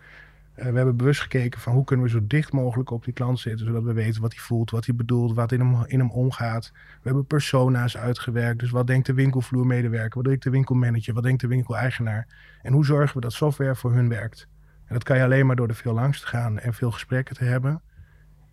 Eh, 0.55 0.71
we 0.71 0.77
hebben 0.77 0.97
bewust 0.97 1.21
gekeken 1.21 1.61
van 1.61 1.73
hoe 1.73 1.85
kunnen 1.85 2.07
we 2.07 2.11
zo 2.13 2.21
dicht 2.27 2.53
mogelijk 2.53 2.91
op 2.91 3.05
die 3.05 3.15
klant 3.15 3.39
zitten. 3.39 3.67
Zodat 3.67 3.83
we 3.83 3.93
weten 3.93 4.21
wat 4.21 4.33
hij 4.33 4.43
voelt, 4.43 4.71
wat 4.71 4.87
hij 4.87 4.95
bedoelt, 4.95 5.35
wat 5.35 5.53
in 5.53 5.61
hem, 5.61 5.85
in 5.87 5.99
hem 5.99 6.11
omgaat. 6.11 6.71
We 6.75 7.01
hebben 7.03 7.27
persona's 7.27 7.97
uitgewerkt. 7.97 8.61
Dus 8.61 8.71
wat 8.71 8.87
denkt 8.87 9.07
de 9.07 9.15
winkelvloermedewerker, 9.15 10.15
wat 10.17 10.25
denkt 10.25 10.43
de 10.43 10.51
winkelmanager, 10.51 11.15
wat 11.15 11.23
denkt 11.23 11.41
de 11.41 11.47
winkeleigenaar. 11.47 12.27
En 12.63 12.73
hoe 12.73 12.85
zorgen 12.85 13.15
we 13.15 13.21
dat 13.21 13.33
software 13.33 13.75
voor 13.75 13.93
hun 13.93 14.09
werkt. 14.09 14.49
En 14.89 14.95
dat 14.95 15.03
kan 15.03 15.17
je 15.17 15.23
alleen 15.23 15.47
maar 15.47 15.57
door 15.57 15.69
er 15.69 15.75
veel 15.75 15.95
langs 15.95 16.21
te 16.21 16.27
gaan 16.27 16.59
en 16.59 16.75
veel 16.75 16.91
gesprekken 16.91 17.37
te 17.37 17.45
hebben. 17.45 17.83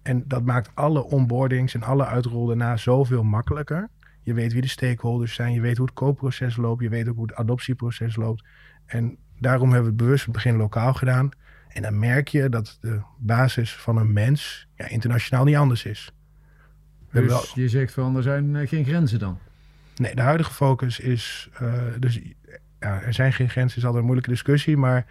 En 0.01 0.24
dat 0.27 0.44
maakt 0.44 0.70
alle 0.74 1.04
onboardings 1.04 1.74
en 1.74 1.84
alle 1.84 2.06
uitrol 2.06 2.46
daarna 2.46 2.77
zoveel 2.77 3.24
makkelijker. 3.24 3.89
Je 4.22 4.34
weet 4.34 4.54
wie 4.54 4.62
de 4.62 4.68
stakeholders 4.68 5.34
zijn, 5.34 5.54
je 5.54 5.62
weet 5.62 5.77
hoe 5.77 5.86
het 5.86 5.96
koopproces 5.96 6.56
loopt, 6.56 6.82
je 6.82 6.89
weet 6.89 7.08
ook 7.10 7.15
hoe 7.15 7.25
het 7.27 7.36
adoptieproces 7.36 8.15
loopt. 8.15 8.44
En 8.86 9.18
daarom 9.39 9.68
hebben 9.72 9.84
we 9.84 9.96
het 9.96 10.06
bewust 10.06 10.24
het 10.24 10.34
begin 10.34 10.56
lokaal 10.56 10.94
gedaan. 10.94 11.30
En 11.68 11.82
dan 11.82 12.00
merk 12.00 12.27
je 12.27 12.50
dat 12.50 12.77
de 12.82 13.01
basis 13.18 13.75
van 13.75 13.98
een 13.98 14.13
mens 14.13 14.68
ja, 14.75 14.88
internationaal 14.88 15.44
niet 15.44 15.56
anders 15.56 15.86
is. 15.86 16.12
We 17.10 17.22
Dus 17.22 17.51
je 17.54 17.70
zegt 17.70 17.94
van, 17.94 18.15
er 18.15 18.24
zijn 18.24 18.56
eh, 18.56 18.68
geen 18.68 18.86
grenzen 18.86 19.20
dan. 19.20 19.38
Nee, 19.96 20.15
de 20.15 20.22
huidige 20.22 20.54
focus 20.54 21.00
is. 21.00 21.50
eh, 21.54 21.74
dus 22.00 22.20
ja, 22.80 23.01
er 23.01 23.13
zijn 23.13 23.34
geen 23.34 23.50
grenzen, 23.50 23.77
is 23.77 23.84
altijd 23.84 24.00
een 24.00 24.06
moeilijke 24.10 24.32
discussie. 24.32 24.77
Maar 24.77 25.06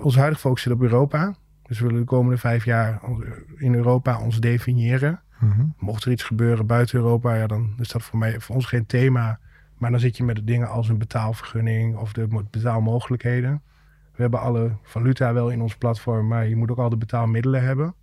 onze 0.00 0.18
huidige 0.18 0.40
focus 0.42 0.62
zit 0.62 0.72
op 0.72 0.80
Europa. 0.82 1.34
Dus 1.62 1.78
we 1.78 1.84
willen 1.86 2.00
de 2.00 2.06
komende 2.06 2.38
vijf 2.38 2.64
jaar 2.64 3.02
ons- 3.02 3.24
in 3.56 3.74
Europa 3.74 4.20
ons 4.20 4.40
definiëren. 4.40 5.20
Mhm. 5.40 5.64
Mocht 5.78 6.04
er 6.04 6.10
iets 6.12 6.22
gebeuren 6.22 6.66
buiten 6.66 6.98
Europa, 6.98 7.34
ja, 7.34 7.46
dan 7.46 7.74
is 7.78 7.88
dat 7.88 8.02
voor, 8.02 8.18
mij, 8.18 8.40
voor 8.40 8.54
ons 8.54 8.66
geen 8.66 8.86
thema. 8.86 9.38
Maar 9.78 9.90
dan 9.90 10.00
zit 10.00 10.16
je 10.16 10.24
met 10.24 10.36
de 10.36 10.44
dingen 10.44 10.68
als 10.68 10.88
een 10.88 10.98
betaalvergunning 10.98 11.96
of 11.96 12.12
de 12.12 12.26
mo- 12.28 12.46
betaalmogelijkheden. 12.50 13.62
We 14.14 14.22
hebben 14.22 14.40
alle 14.40 14.72
valuta 14.82 15.32
wel 15.32 15.50
in 15.50 15.60
ons 15.60 15.76
platform, 15.76 16.26
maar 16.28 16.46
je 16.46 16.56
moet 16.56 16.70
ook 16.70 16.78
al 16.78 16.88
de 16.88 16.96
betaalmiddelen 16.96 17.62
hebben. 17.62 17.94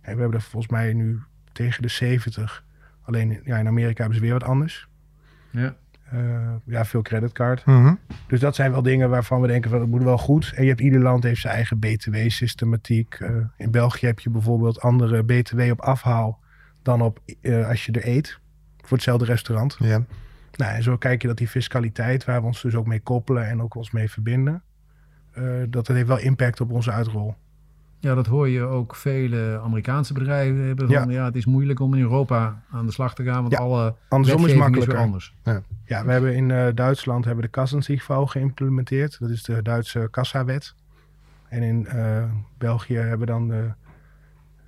En 0.00 0.14
we 0.14 0.20
hebben 0.20 0.38
er 0.38 0.44
volgens 0.44 0.72
mij 0.72 0.92
nu 0.92 1.20
tegen 1.52 1.82
de 1.82 1.88
70. 1.88 2.64
Alleen 3.02 3.40
ja, 3.44 3.56
in 3.58 3.66
Amerika 3.66 3.98
hebben 4.00 4.14
ze 4.18 4.24
weer 4.24 4.32
wat 4.32 4.44
anders. 4.44 4.88
Ja. 5.50 5.76
Eh, 6.10 6.54
ja, 6.64 6.84
veel 6.84 7.02
creditcard. 7.02 7.64
Mhm. 7.64 7.94
Dus 8.26 8.40
dat 8.40 8.54
zijn 8.54 8.70
wel 8.70 8.82
dingen 8.82 9.10
waarvan 9.10 9.40
we 9.40 9.46
denken 9.46 9.70
van 9.70 9.80
het 9.80 9.88
moet 9.88 10.02
wel 10.02 10.18
goed. 10.18 10.52
En 10.54 10.62
je 10.62 10.68
hebt 10.68 10.80
ieder 10.80 11.00
land 11.00 11.22
heeft 11.22 11.40
zijn 11.40 11.54
eigen 11.54 11.78
BTW-systematiek. 11.78 13.14
Eh, 13.14 13.30
in 13.56 13.70
België 13.70 14.06
heb 14.06 14.20
je 14.20 14.30
bijvoorbeeld 14.30 14.80
andere 14.80 15.24
BTW 15.24 15.60
op 15.60 15.80
afhaal 15.80 16.40
dan 16.82 17.02
op 17.02 17.20
eh, 17.40 17.68
als 17.68 17.86
je 17.86 17.92
er 17.92 18.08
eet. 18.08 18.38
Voor 18.76 18.96
hetzelfde 18.96 19.24
restaurant. 19.24 19.76
Ja. 19.78 20.04
Nou, 20.56 20.74
en 20.74 20.82
zo 20.82 20.96
kijk 20.96 21.22
je 21.22 21.28
dat 21.28 21.36
die 21.36 21.48
fiscaliteit, 21.48 22.24
waar 22.24 22.40
we 22.40 22.46
ons 22.46 22.62
dus 22.62 22.74
ook 22.74 22.86
mee 22.86 23.00
koppelen 23.00 23.48
en 23.48 23.62
ook 23.62 23.74
ons 23.74 23.90
mee 23.90 24.10
verbinden, 24.10 24.62
eh, 25.32 25.44
dat 25.68 25.86
het 25.86 25.96
heeft 25.96 26.08
wel 26.08 26.18
impact 26.18 26.60
op 26.60 26.70
onze 26.70 26.90
uitrol. 26.90 27.34
Ja, 28.00 28.14
dat 28.14 28.26
hoor 28.26 28.48
je 28.48 28.62
ook 28.62 28.94
vele 28.94 29.60
Amerikaanse 29.64 30.12
bedrijven 30.12 30.66
hebben 30.66 30.88
van, 30.88 31.10
ja. 31.10 31.24
het 31.24 31.36
is 31.36 31.46
moeilijk 31.46 31.80
om 31.80 31.94
in 31.94 32.00
Europa 32.00 32.62
aan 32.70 32.86
de 32.86 32.92
slag 32.92 33.14
te 33.14 33.24
gaan, 33.24 33.40
want 33.40 33.52
Ja, 33.52 33.58
alle 33.58 33.94
Andersom 34.08 34.46
is 34.46 34.54
makkelijker. 34.54 34.92
weer 34.92 35.02
anders. 35.02 35.34
Ja, 35.84 36.04
we 36.04 36.12
hebben 36.12 36.34
in 36.34 36.50
eh, 36.50 36.66
Duitsland 36.74 37.24
hebben 37.24 37.44
de 37.44 37.50
Kassensiegvouw 37.50 38.26
geïmplementeerd. 38.26 39.18
Dat 39.18 39.30
is 39.30 39.42
de 39.42 39.62
Duitse 39.62 40.08
kassawet. 40.10 40.74
En 41.48 41.62
in 41.62 41.86
eh, 41.86 42.24
België 42.58 42.96
hebben 42.96 43.18
we 43.18 43.26
dan 43.26 43.48
de, 43.48 43.70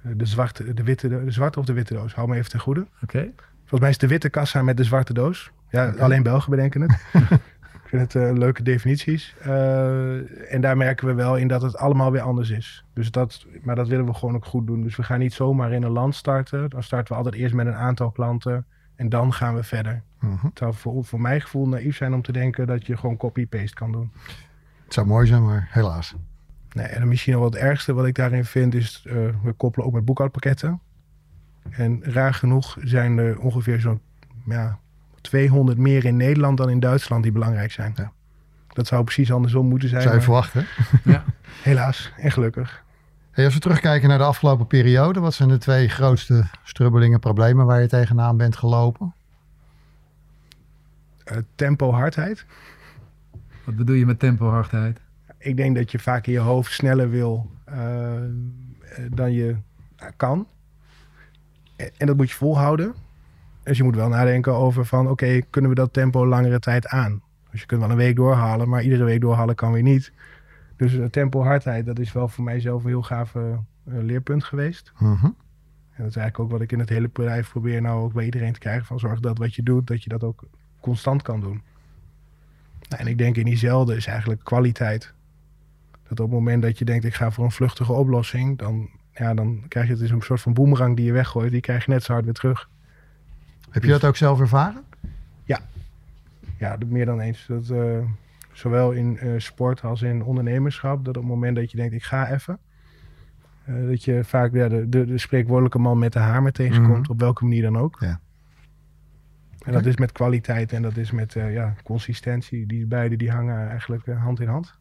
de, 0.03 0.27
zwarte, 0.27 0.75
de, 0.75 0.83
witte, 0.83 1.09
de 1.09 1.31
zwarte 1.31 1.59
of 1.59 1.65
de 1.65 1.73
witte 1.73 1.95
doos. 1.95 2.15
Hou 2.15 2.29
me 2.29 2.37
even 2.37 2.51
ten 2.51 2.61
goede. 2.61 2.87
Oké. 3.03 3.31
Volgens 3.59 3.81
mij 3.81 3.89
is 3.89 3.95
het 3.95 4.01
de 4.01 4.07
witte 4.07 4.29
kassa 4.29 4.63
met 4.63 4.77
de 4.77 4.85
zwarte 4.85 5.13
doos. 5.13 5.51
Ja, 5.69 5.95
alleen 5.99 6.23
Belgen 6.23 6.51
bedenken 6.51 6.81
het. 6.81 6.99
Ik 7.91 7.99
vind 7.99 8.13
het 8.13 8.23
eh, 8.23 8.39
leuke 8.39 8.63
definities. 8.63 9.35
Eh, 9.41 10.53
en 10.53 10.61
daar 10.61 10.77
merken 10.77 11.07
we 11.07 11.15
wel 11.15 11.37
in 11.37 11.49
dat 11.49 11.63
het 11.63 11.77
allemaal 11.77 12.13
weer 12.13 12.21
anders 12.21 12.51
is. 12.51 12.85
Dus 12.93 13.11
dat, 13.11 13.47
maar 13.63 13.75
dat 13.75 13.89
willen 13.89 14.07
we 14.07 14.15
gewoon 14.15 14.35
ook 14.35 14.45
goed 14.45 14.67
doen. 14.67 14.83
Dus 14.83 14.97
we 14.97 15.03
gaan 15.03 15.19
niet 15.19 15.33
zomaar 15.33 15.73
in 15.73 15.83
een 15.83 15.91
land 15.91 16.15
starten. 16.15 16.71
Dan 16.71 16.83
starten 16.83 17.13
we 17.13 17.23
altijd 17.23 17.43
eerst 17.43 17.55
met 17.55 17.67
een 17.67 17.75
aantal 17.75 18.11
klanten. 18.11 18.67
En 18.97 19.09
dan 19.09 19.33
gaan 19.33 19.55
we 19.55 19.63
verder. 19.63 20.03
Mhm. 20.21 20.47
Het 20.47 20.59
zou 20.59 20.75
voor, 20.75 21.05
voor 21.05 21.21
mijn 21.21 21.41
gevoel 21.41 21.69
naïef 21.69 21.97
zijn 21.97 22.15
om 22.15 22.23
te 22.23 22.33
denken 22.33 22.67
dat 22.67 22.87
je 22.87 22.97
gewoon 22.97 23.17
copy-paste 23.17 23.75
kan 23.75 23.93
doen. 23.93 24.13
Het 24.85 24.95
zou 24.95 25.07
mooi 25.07 25.27
zijn, 25.27 25.45
maar 25.45 25.69
helaas. 25.71 26.15
Nee, 26.73 26.87
en 26.87 27.09
misschien 27.09 27.39
wat 27.39 27.53
het 27.53 27.63
ergste 27.63 27.93
wat 27.93 28.07
ik 28.07 28.15
daarin 28.15 28.45
vind 28.45 28.75
is, 28.75 29.05
eh, 29.07 29.15
we 29.43 29.53
koppelen 29.57 29.87
ook 29.87 29.93
met 29.93 30.05
boekhoudpakketten. 30.05 30.81
En 31.71 32.03
raar 32.03 32.35
genoeg 32.35 32.77
zijn 32.81 33.19
er 33.19 33.39
ongeveer 33.39 33.81
zo'n 33.81 34.01
ja, 34.45 34.79
200 35.21 35.79
meer 35.79 36.05
in 36.05 36.17
Nederland 36.17 36.57
dan 36.57 36.71
in 36.71 36.81
Duitsland 36.81 37.23
die 37.23 37.33
belangrijk 37.33 37.73
zijn. 37.73 37.93
Ja. 37.97 38.13
Dat 38.69 38.87
zou 38.87 39.05
precies 39.05 39.33
andersom 39.33 39.69
moeten 39.69 39.89
zijn. 39.89 40.03
Zou 40.03 40.15
je 40.15 40.19
maar 40.19 40.29
verwachten. 40.29 40.67
Ja. 41.05 41.25
helaas 41.63 42.13
en 42.17 42.33
gelukkig. 42.33 42.83
Hey, 43.31 43.45
als 43.45 43.55
we 43.55 43.61
terugkijken 43.61 44.09
naar 44.09 44.19
de 44.19 44.25
afgelopen 44.25 44.67
periode, 44.67 45.21
wat 45.21 45.35
zijn 45.35 45.49
de 45.49 45.59
twee 45.59 45.89
grootste 45.89 46.45
strubbelingen, 46.63 47.21
problemen 47.21 47.67
waar 47.67 47.81
je 47.81 47.89
tegenaan 47.89 48.37
bent 48.37 48.57
gelopen? 48.57 49.15
Eh, 51.25 51.37
tempo, 51.55 51.93
hardheid. 51.93 52.47
Wat 53.65 53.77
bedoel 53.77 53.97
je 53.97 54.07
met 54.07 54.19
tempo 54.19 54.49
hardheid? 54.49 55.01
Ik 55.39 55.57
denk 55.57 55.77
dat 55.77 55.91
je 55.91 55.99
vaak 55.99 56.27
in 56.27 56.33
je 56.33 56.39
hoofd 56.39 56.73
sneller 56.73 57.11
wil 57.11 57.51
eh, 57.65 58.25
eh, 58.25 58.31
dan 59.11 59.33
je 59.33 59.57
kan. 60.17 60.47
En 61.97 62.07
dat 62.07 62.17
moet 62.17 62.31
je 62.31 62.37
volhouden. 62.37 62.95
Dus 63.63 63.77
je 63.77 63.83
moet 63.83 63.95
wel 63.95 64.09
nadenken 64.09 64.55
over 64.55 64.85
van 64.87 65.09
oké, 65.09 65.41
kunnen 65.51 65.71
we 65.71 65.77
dat 65.77 65.93
tempo 65.93 66.27
langere 66.27 66.59
tijd 66.59 66.87
aan? 66.87 67.23
Dus 67.51 67.61
je 67.61 67.67
kunt 67.67 67.81
wel 67.81 67.91
een 67.91 67.97
week 67.97 68.17
doorhalen, 68.17 68.69
maar 68.69 68.83
iedere 68.83 69.05
week 69.05 69.21
doorhalen 69.21 69.55
kan 69.55 69.73
weer 69.73 69.83
niet. 69.83 70.13
Dus 70.77 70.99
eh, 70.99 71.05
tempo 71.05 71.43
hardheid, 71.43 71.87
dat 71.87 71.99
is 71.99 72.13
wel 72.13 72.29
voor 72.29 72.45
mij 72.45 72.61
zelf 72.61 72.83
een 72.83 72.89
heel 72.89 73.03
gaaf 73.03 73.35
eh, 73.35 73.43
leerpunt 73.85 74.45
geweest. 74.45 74.93
Mhm. 74.99 75.25
En 75.25 76.07
dat 76.07 76.17
is 76.17 76.17
eigenlijk 76.17 76.39
ook 76.39 76.51
wat 76.51 76.61
ik 76.61 76.73
in 76.73 76.79
het 76.79 76.89
hele 76.89 77.09
bedrijf 77.13 77.51
probeer 77.51 77.81
nou 77.81 78.03
ook 78.03 78.13
bij 78.13 78.25
iedereen 78.25 78.53
te 78.53 78.59
krijgen. 78.59 78.87
Van 78.87 78.99
zorg 78.99 79.21
dat 79.21 79.39
wat 79.39 79.55
je 79.55 79.63
doet, 79.63 79.87
dat 79.87 80.03
je 80.03 80.09
dat 80.09 80.25
ook 80.25 80.43
constant 80.81 81.23
kan 81.23 81.41
doen. 81.41 81.63
Nou, 82.89 83.03
en 83.03 83.07
ik 83.07 83.19
denk 83.19 83.37
in 83.37 83.45
diezelfde 83.45 83.97
is 83.97 84.07
eigenlijk 84.07 84.45
kwaliteit. 84.45 85.15
Dat 86.03 86.21
op 86.21 86.27
het 86.27 86.39
moment 86.39 86.63
dat 86.63 86.79
je 86.79 86.85
denkt 86.85 87.05
ik 87.05 87.15
ga 87.15 87.31
voor 87.31 87.45
een 87.45 87.51
vluchtige 87.51 87.93
oplossing, 87.93 88.59
dan, 88.59 88.89
ja, 89.13 89.35
dan 89.35 89.65
krijg 89.69 89.87
je 89.87 89.93
het 89.93 90.03
is 90.03 90.11
een 90.11 90.23
soort 90.23 90.41
van 90.41 90.55
boemerang 90.55 90.97
die 90.97 91.05
je 91.05 91.13
weggooit. 91.13 91.51
Die 91.51 91.61
krijg 91.61 91.85
je 91.85 91.91
net 91.91 92.03
zo 92.03 92.13
hard 92.13 92.25
weer 92.25 92.35
terug. 92.35 92.69
Heb 93.71 93.83
je 93.83 93.89
dat 93.91 94.05
ook 94.05 94.17
zelf 94.17 94.41
ervaren? 94.41 94.83
Ja, 96.59 96.77
dat 96.77 96.89
meer 96.89 97.07
dan 97.07 97.21
eens. 97.21 97.45
Dat, 97.49 97.69
eh, 97.71 97.99
zowel 98.53 98.91
in 98.93 99.19
eh, 99.19 99.31
sport 99.37 99.83
als 99.83 100.03
in 100.03 100.23
ondernemerschap. 100.23 101.05
Dat 101.05 101.17
op 101.17 101.23
het 101.23 101.31
moment 101.33 101.57
dat 101.57 101.71
je 101.71 101.77
denkt 101.77 101.95
ik 101.95 102.03
ga 102.03 102.31
even. 102.31 102.59
eh, 103.65 103.75
dat 103.89 104.05
je 104.05 104.25
vaak 104.25 104.53
ja, 104.55 104.69
de, 104.69 104.89
de, 104.89 105.05
de 105.05 105.19
spreekwoordelijke 105.19 105.79
man 105.79 105.99
met 105.99 106.13
de 106.13 106.19
hamer 106.19 106.53
tegenkomt. 106.53 107.03
Mhm. 107.03 107.11
Op 107.11 107.21
welke 107.21 107.45
manier 107.45 107.63
dan 107.63 107.77
ook. 107.79 107.97
Ja. 108.01 108.21
En 109.65 109.73
dat 109.73 109.87
is 109.87 109.97
met 109.97 110.13
kwaliteit 110.13 110.73
en 110.73 110.83
dat 110.83 110.97
is 110.97 111.11
met 111.11 111.37
eh, 111.37 111.53
ja, 111.53 111.75
consistentie. 111.85 112.67
Die 112.67 112.87
beide 112.87 113.17
die 113.17 113.31
hangen 113.31 113.69
eigenlijk 113.69 114.07
hand 114.07 114.41
in 114.41 114.49
hand. 114.49 114.75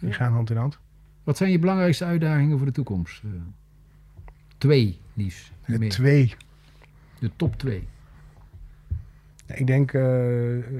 Die 0.00 0.08
Ja. 0.08 0.14
gaan 0.14 0.32
hand 0.32 0.50
in 0.50 0.56
hand. 0.56 0.78
Wat 1.24 1.36
zijn 1.36 1.50
je 1.50 1.58
belangrijkste 1.58 2.04
uitdagingen 2.04 2.56
voor 2.56 2.66
de 2.66 2.72
toekomst? 2.72 3.22
Eh, 3.24 3.30
twee, 4.58 5.00
liefst. 5.14 5.52
meer. 5.66 5.90
twee. 5.90 6.34
De 7.18 7.30
top 7.36 7.56
twee. 7.58 7.88
Ik 9.46 9.66
denk 9.66 9.92
eh, 9.92 10.02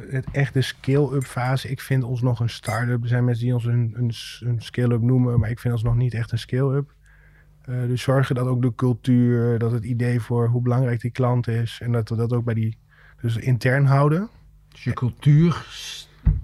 het 0.09 0.27
echte 0.33 0.61
scale-up 0.61 1.25
fase. 1.25 1.69
Ik 1.69 1.81
vind 1.81 2.05
ons 2.05 2.23
nog 2.23 2.41
een 2.41 2.49
start-up. 2.49 3.03
Er 3.03 3.09
zijn 3.09 3.25
mensen 3.25 3.45
die 3.45 3.55
ons 3.55 3.65
een, 3.65 3.93
een, 3.97 4.13
een 4.49 4.63
scale-up 4.63 5.01
noemen, 5.01 5.41
maar 5.41 5.51
ik 5.51 5.59
vind 5.59 5.75
ons 5.75 5.83
nog 5.83 5.97
niet 5.97 6.15
echt 6.15 6.33
een 6.33 6.39
scale-up. 6.39 6.95
Eh, 7.63 7.81
dus 7.87 8.03
zorgen 8.03 8.35
dat 8.35 8.47
ook 8.47 8.63
de 8.63 8.75
cultuur, 8.75 9.59
dat 9.59 9.73
het 9.73 9.85
idee 9.85 10.21
voor 10.21 10.49
hoe 10.49 10.63
belangrijk 10.63 11.01
die 11.01 11.11
klant 11.11 11.49
is 11.49 11.81
en 11.83 11.93
dat 11.93 12.09
we 12.09 12.17
dat 12.17 12.33
ook 12.33 12.45
bij 12.45 12.55
die 12.55 12.79
dus 13.21 13.37
intern 13.37 13.87
houden. 13.87 14.29
Dus 14.69 14.85
je 14.85 14.93
cultuur 14.93 15.67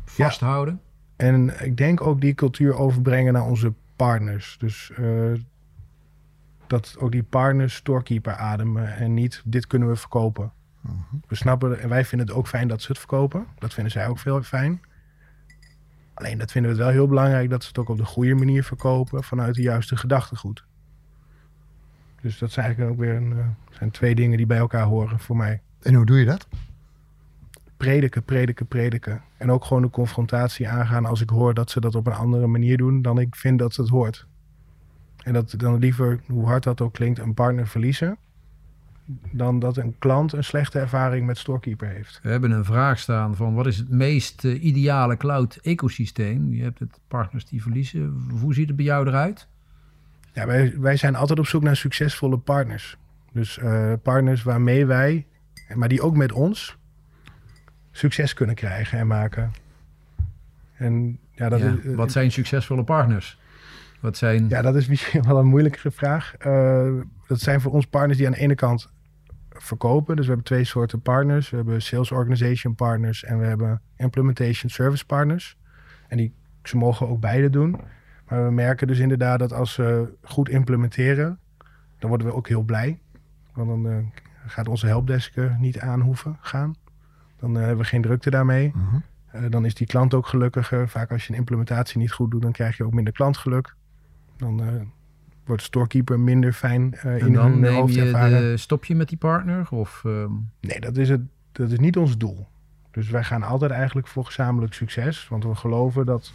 vasthouden. 0.04 0.80
En 1.16 1.64
ik 1.64 1.76
denk 1.76 2.00
ook 2.00 2.20
die 2.20 2.34
cultuur 2.34 2.74
overbrengen 2.74 3.32
naar 3.32 3.46
onze 3.46 3.72
partners. 3.96 4.56
Dus 4.58 4.90
eh, 4.96 5.32
dat 6.66 6.96
ook 6.98 7.12
die 7.12 7.22
partners 7.22 7.74
storekeeper 7.74 8.34
ademen 8.34 8.96
en 8.96 9.14
niet 9.14 9.42
dit 9.44 9.66
kunnen 9.66 9.88
we 9.88 9.96
verkopen. 9.96 10.52
We 11.28 11.34
snappen 11.34 11.80
en 11.80 11.88
wij 11.88 12.04
vinden 12.04 12.26
het 12.26 12.36
ook 12.36 12.48
fijn 12.48 12.68
dat 12.68 12.82
ze 12.82 12.88
het 12.88 12.98
verkopen. 12.98 13.46
Dat 13.58 13.74
vinden 13.74 13.92
zij 13.92 14.08
ook 14.08 14.18
veel 14.18 14.42
fijn. 14.42 14.80
Alleen 16.14 16.38
dat 16.38 16.52
vinden 16.52 16.70
we 16.70 16.76
het 16.76 16.86
wel 16.86 16.94
heel 16.94 17.08
belangrijk 17.08 17.50
dat 17.50 17.62
ze 17.62 17.68
het 17.68 17.78
ook 17.78 17.88
op 17.88 17.96
de 17.96 18.04
goede 18.04 18.34
manier 18.34 18.64
verkopen 18.64 19.24
vanuit 19.24 19.54
de 19.54 19.62
juiste 19.62 19.96
gedachtegoed. 19.96 20.64
Dus 22.20 22.38
dat 22.38 22.50
zijn 22.50 22.66
eigenlijk 22.66 22.94
ook 22.94 23.04
weer 23.04 23.14
een, 23.14 23.38
eh, 23.38 23.46
zijn 23.70 23.90
twee 23.90 24.14
dingen 24.14 24.36
die 24.36 24.46
bij 24.46 24.58
elkaar 24.58 24.84
horen 24.84 25.18
voor 25.18 25.36
mij. 25.36 25.60
En 25.82 25.94
hoe 25.94 26.06
doe 26.06 26.18
je 26.18 26.24
dat? 26.24 26.48
prediken, 27.82 28.22
prediken, 28.24 28.66
prediken. 28.66 29.22
En 29.36 29.50
ook 29.50 29.64
gewoon 29.64 29.82
de 29.82 29.90
confrontatie 29.90 30.68
aangaan 30.68 31.06
als 31.06 31.20
ik 31.20 31.30
hoor 31.30 31.54
dat 31.54 31.70
ze 31.70 31.80
dat 31.80 31.94
op 31.94 32.06
een 32.06 32.12
andere 32.12 32.46
manier 32.46 32.76
doen 32.76 33.02
dan 33.02 33.18
ik 33.18 33.36
vind 33.36 33.58
dat 33.58 33.76
het 33.76 33.88
hoort. 33.88 34.26
En 35.22 35.32
dat 35.32 35.54
dan 35.56 35.78
liever, 35.78 36.20
hoe 36.26 36.46
hard 36.46 36.62
dat 36.62 36.80
ook 36.80 36.92
klinkt, 36.92 37.18
een 37.18 37.34
partner 37.34 37.66
verliezen. 37.66 38.16
Dan 39.30 39.58
dat 39.58 39.76
een 39.76 39.94
klant 39.98 40.32
een 40.32 40.44
slechte 40.44 40.78
ervaring 40.78 41.26
met 41.26 41.38
Storekeeper 41.38 41.88
heeft. 41.88 42.20
We 42.22 42.30
hebben 42.30 42.50
een 42.50 42.64
vraag 42.64 42.98
staan 42.98 43.36
van 43.36 43.54
wat 43.54 43.66
is 43.66 43.76
het 43.76 43.88
meest 43.88 44.44
eh, 44.44 44.64
ideale 44.64 45.16
cloud 45.16 45.58
ecosysteem? 45.62 46.52
Je 46.52 46.62
hebt 46.62 46.78
het 46.78 47.00
partners 47.08 47.44
die 47.44 47.62
verliezen. 47.62 48.26
Hoe 48.40 48.54
ziet 48.54 48.66
het 48.66 48.76
bij 48.76 48.84
jou 48.84 49.06
eruit? 49.06 49.48
Ja, 50.32 50.46
wij, 50.46 50.74
wij 50.78 50.96
zijn 50.96 51.14
altijd 51.14 51.38
op 51.38 51.46
zoek 51.46 51.62
naar 51.62 51.76
succesvolle 51.76 52.38
partners. 52.38 52.96
Dus 53.32 53.58
eh, 53.58 53.92
partners 54.02 54.42
waarmee 54.42 54.86
wij, 54.86 55.26
maar 55.74 55.88
die 55.88 56.02
ook 56.02 56.16
met 56.16 56.32
ons, 56.32 56.76
succes 57.90 58.34
kunnen 58.34 58.54
krijgen 58.54 58.98
en 58.98 59.06
maken. 59.06 59.52
En 60.76 61.18
ja, 61.30 61.48
dat 61.48 61.60
Ja, 61.60 61.70
is, 61.70 61.84
eh, 61.84 61.94
wat 61.94 62.12
zijn 62.12 62.32
succesvolle 62.32 62.84
partners? 62.84 63.40
Wat 64.00 64.16
zijn... 64.16 64.48
Ja, 64.48 64.62
dat 64.62 64.76
is 64.76 64.88
misschien 64.88 65.22
wel 65.28 65.38
een 65.38 65.46
moeilijkere 65.46 65.90
vraag. 65.90 66.34
Dat 67.26 67.40
zijn 67.40 67.60
voor 67.60 67.72
ons 67.72 67.86
partners 67.86 68.18
die 68.18 68.26
aan 68.26 68.32
de 68.32 68.38
ene 68.38 68.54
kant 68.54 68.90
verkopen. 69.62 70.16
Dus 70.16 70.24
we 70.24 70.32
hebben 70.32 70.50
twee 70.50 70.64
soorten 70.64 71.00
partners. 71.00 71.50
We 71.50 71.56
hebben 71.56 71.82
sales 71.82 72.10
organization 72.10 72.74
partners 72.74 73.24
en 73.24 73.38
we 73.38 73.46
hebben 73.46 73.80
implementation 73.96 74.70
service 74.70 75.06
partners. 75.06 75.56
En 76.08 76.16
die, 76.16 76.34
ze 76.62 76.76
mogen 76.76 77.08
ook 77.08 77.20
beide 77.20 77.50
doen. 77.50 77.80
Maar 78.28 78.44
we 78.44 78.50
merken 78.50 78.86
dus 78.86 78.98
inderdaad 78.98 79.38
dat 79.38 79.52
als 79.52 79.72
ze 79.72 80.12
goed 80.22 80.48
implementeren, 80.48 81.38
dan 81.98 82.08
worden 82.08 82.26
we 82.26 82.34
ook 82.34 82.48
heel 82.48 82.62
blij. 82.62 83.00
Want 83.54 83.68
dan 83.68 83.92
eh, 83.92 83.96
gaat 84.46 84.68
onze 84.68 84.86
helpdesk 84.86 85.36
er 85.36 85.56
niet 85.58 85.80
aan 85.80 86.00
hoeven 86.00 86.36
gaan. 86.40 86.74
Dan 87.38 87.50
eh, 87.50 87.58
hebben 87.58 87.78
we 87.78 87.84
geen 87.84 88.02
drukte 88.02 88.30
daarmee. 88.30 88.72
Mhm. 88.74 88.96
Eh, 89.26 89.50
dan 89.50 89.64
is 89.64 89.74
die 89.74 89.86
klant 89.86 90.14
ook 90.14 90.26
gelukkiger. 90.26 90.88
Vaak 90.88 91.10
als 91.10 91.26
je 91.26 91.32
een 91.32 91.38
implementatie 91.38 91.98
niet 91.98 92.12
goed 92.12 92.30
doet, 92.30 92.42
dan 92.42 92.52
krijg 92.52 92.76
je 92.76 92.84
ook 92.84 92.94
minder 92.94 93.12
klantgeluk. 93.12 93.74
Dan 94.36 94.60
wordt 95.44 95.62
Storekeeper 95.62 96.20
minder 96.20 96.52
fijn 96.52 96.94
eh, 96.94 97.12
en 97.12 97.26
in 97.26 97.32
dan 97.32 97.50
hun 97.50 97.60
neem 97.60 97.74
hoofd 97.74 97.94
je 97.94 98.02
ervaren. 98.02 98.50
de, 98.50 98.56
stop 98.56 98.84
je 98.84 98.94
met 98.94 99.08
die 99.08 99.18
partner? 99.18 99.66
Of, 99.70 100.02
ehm, 100.04 100.30
Nee, 100.60 100.80
dat 100.80 100.96
is, 100.96 101.08
het, 101.08 101.20
dat 101.52 101.70
is 101.70 101.78
niet 101.78 101.96
ons 101.96 102.18
doel. 102.18 102.48
Dus 102.90 103.10
wij 103.10 103.24
gaan 103.24 103.42
altijd 103.42 103.70
eigenlijk 103.70 104.06
voor 104.06 104.24
gezamenlijk 104.24 104.74
succes. 104.74 105.28
Want 105.28 105.44
we 105.44 105.54
geloven 105.54 106.06
dat 106.06 106.32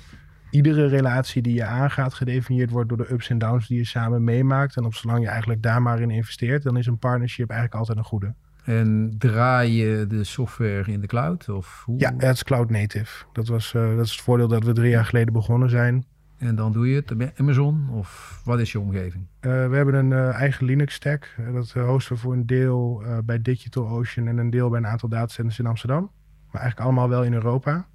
iedere 0.50 0.88
relatie 0.88 1.42
die 1.42 1.54
je 1.54 1.64
aangaat 1.64 2.14
gedefinieerd 2.14 2.70
wordt 2.70 2.90
door 2.90 2.98
de 2.98 3.12
ups 3.12 3.30
en 3.30 3.38
downs 3.38 3.68
die 3.68 3.78
je 3.78 3.86
samen 3.86 4.24
meemaakt. 4.24 4.78
En 4.78 4.86
op 4.86 4.94
zolang 4.94 5.22
je 5.22 5.28
eigenlijk 5.28 5.62
daar 5.62 5.82
maar 5.82 6.02
in 6.02 6.10
investeert, 6.10 6.64
dan 6.64 6.78
is 6.78 6.86
een 6.86 6.98
partnership 6.98 7.50
eigenlijk 7.50 7.80
altijd 7.80 7.98
een 7.98 8.04
goede. 8.04 8.34
en 8.64 9.16
draai 9.18 9.72
je 9.72 10.08
de 10.08 10.24
software 10.24 10.92
in 10.92 11.02
de 11.02 11.08
cloud? 11.08 11.50
Of 11.50 11.82
hoe? 11.86 12.00
Ja, 12.00 12.14
het 12.18 12.36
is 12.36 12.44
cloud 12.44 12.70
native. 12.70 13.26
Dat, 13.34 13.48
was, 13.48 13.74
eh, 13.74 13.96
dat 13.96 14.06
is 14.06 14.12
het 14.12 14.22
voordeel 14.22 14.48
dat 14.48 14.64
we 14.64 14.74
drie 14.74 14.90
jaar 14.90 15.06
geleden 15.06 15.34
begonnen 15.34 15.70
zijn. 15.70 16.06
En 16.38 16.56
dan 16.56 16.72
doe 16.72 16.90
je 16.90 16.96
het 16.96 17.18
bij 17.18 17.34
Amazon? 17.38 17.90
Of 17.90 18.42
wat 18.46 18.60
is 18.60 18.72
je 18.72 18.80
omgeving? 18.80 19.26
Eh, 19.40 19.52
we 19.52 19.76
hebben 19.76 19.94
een 19.94 20.12
eh, 20.12 20.34
eigen 20.34 20.66
Linux 20.66 20.94
stack. 20.94 21.36
Dat 21.54 21.74
eh, 21.76 21.86
hosten 21.86 22.16
we 22.16 22.22
voor 22.22 22.34
een 22.34 22.46
deel 22.46 23.04
bij 23.26 23.42
DigitalOcean 23.42 24.28
en 24.28 24.38
een 24.38 24.50
deel 24.50 24.70
bij 24.70 24.80
een 24.80 24.88
aantal 24.88 25.10
datacenters 25.10 25.60
in 25.60 25.66
Amsterdam. 25.66 26.12
Maar 26.52 26.62
eigenlijk 26.62 26.90
allemaal 26.90 27.10
wel 27.10 27.24
in 27.24 27.34
Europa. 27.34 27.88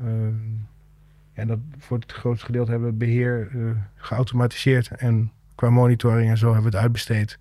Ehm, 0.00 0.34
en 1.32 1.46
dat 1.48 1.58
voor 1.78 1.98
het 1.98 2.12
grootste 2.12 2.46
gedeelte 2.46 2.70
hebben 2.70 2.88
we 2.88 2.94
beheer 2.94 3.48
eh, 3.52 3.70
geautomatiseerd. 3.94 4.88
En 4.88 5.32
qua 5.54 5.70
monitoring 5.70 6.30
en 6.30 6.38
zo 6.38 6.46
hebben 6.52 6.70
we 6.70 6.76
het 6.76 6.84
uitbesteed. 6.84 7.38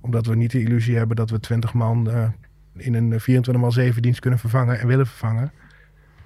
Omdat 0.00 0.26
we 0.26 0.36
niet 0.36 0.50
de 0.50 0.60
illusie 0.62 0.96
hebben 0.96 1.16
dat 1.16 1.30
we 1.30 1.40
20 1.40 1.74
man 1.74 2.10
in 2.76 2.94
een 2.94 3.20
24x7 3.94 4.00
dienst 4.00 4.20
kunnen 4.20 4.38
vervangen 4.38 4.80
en 4.80 4.86
willen 4.86 5.06
vervangen. 5.06 5.52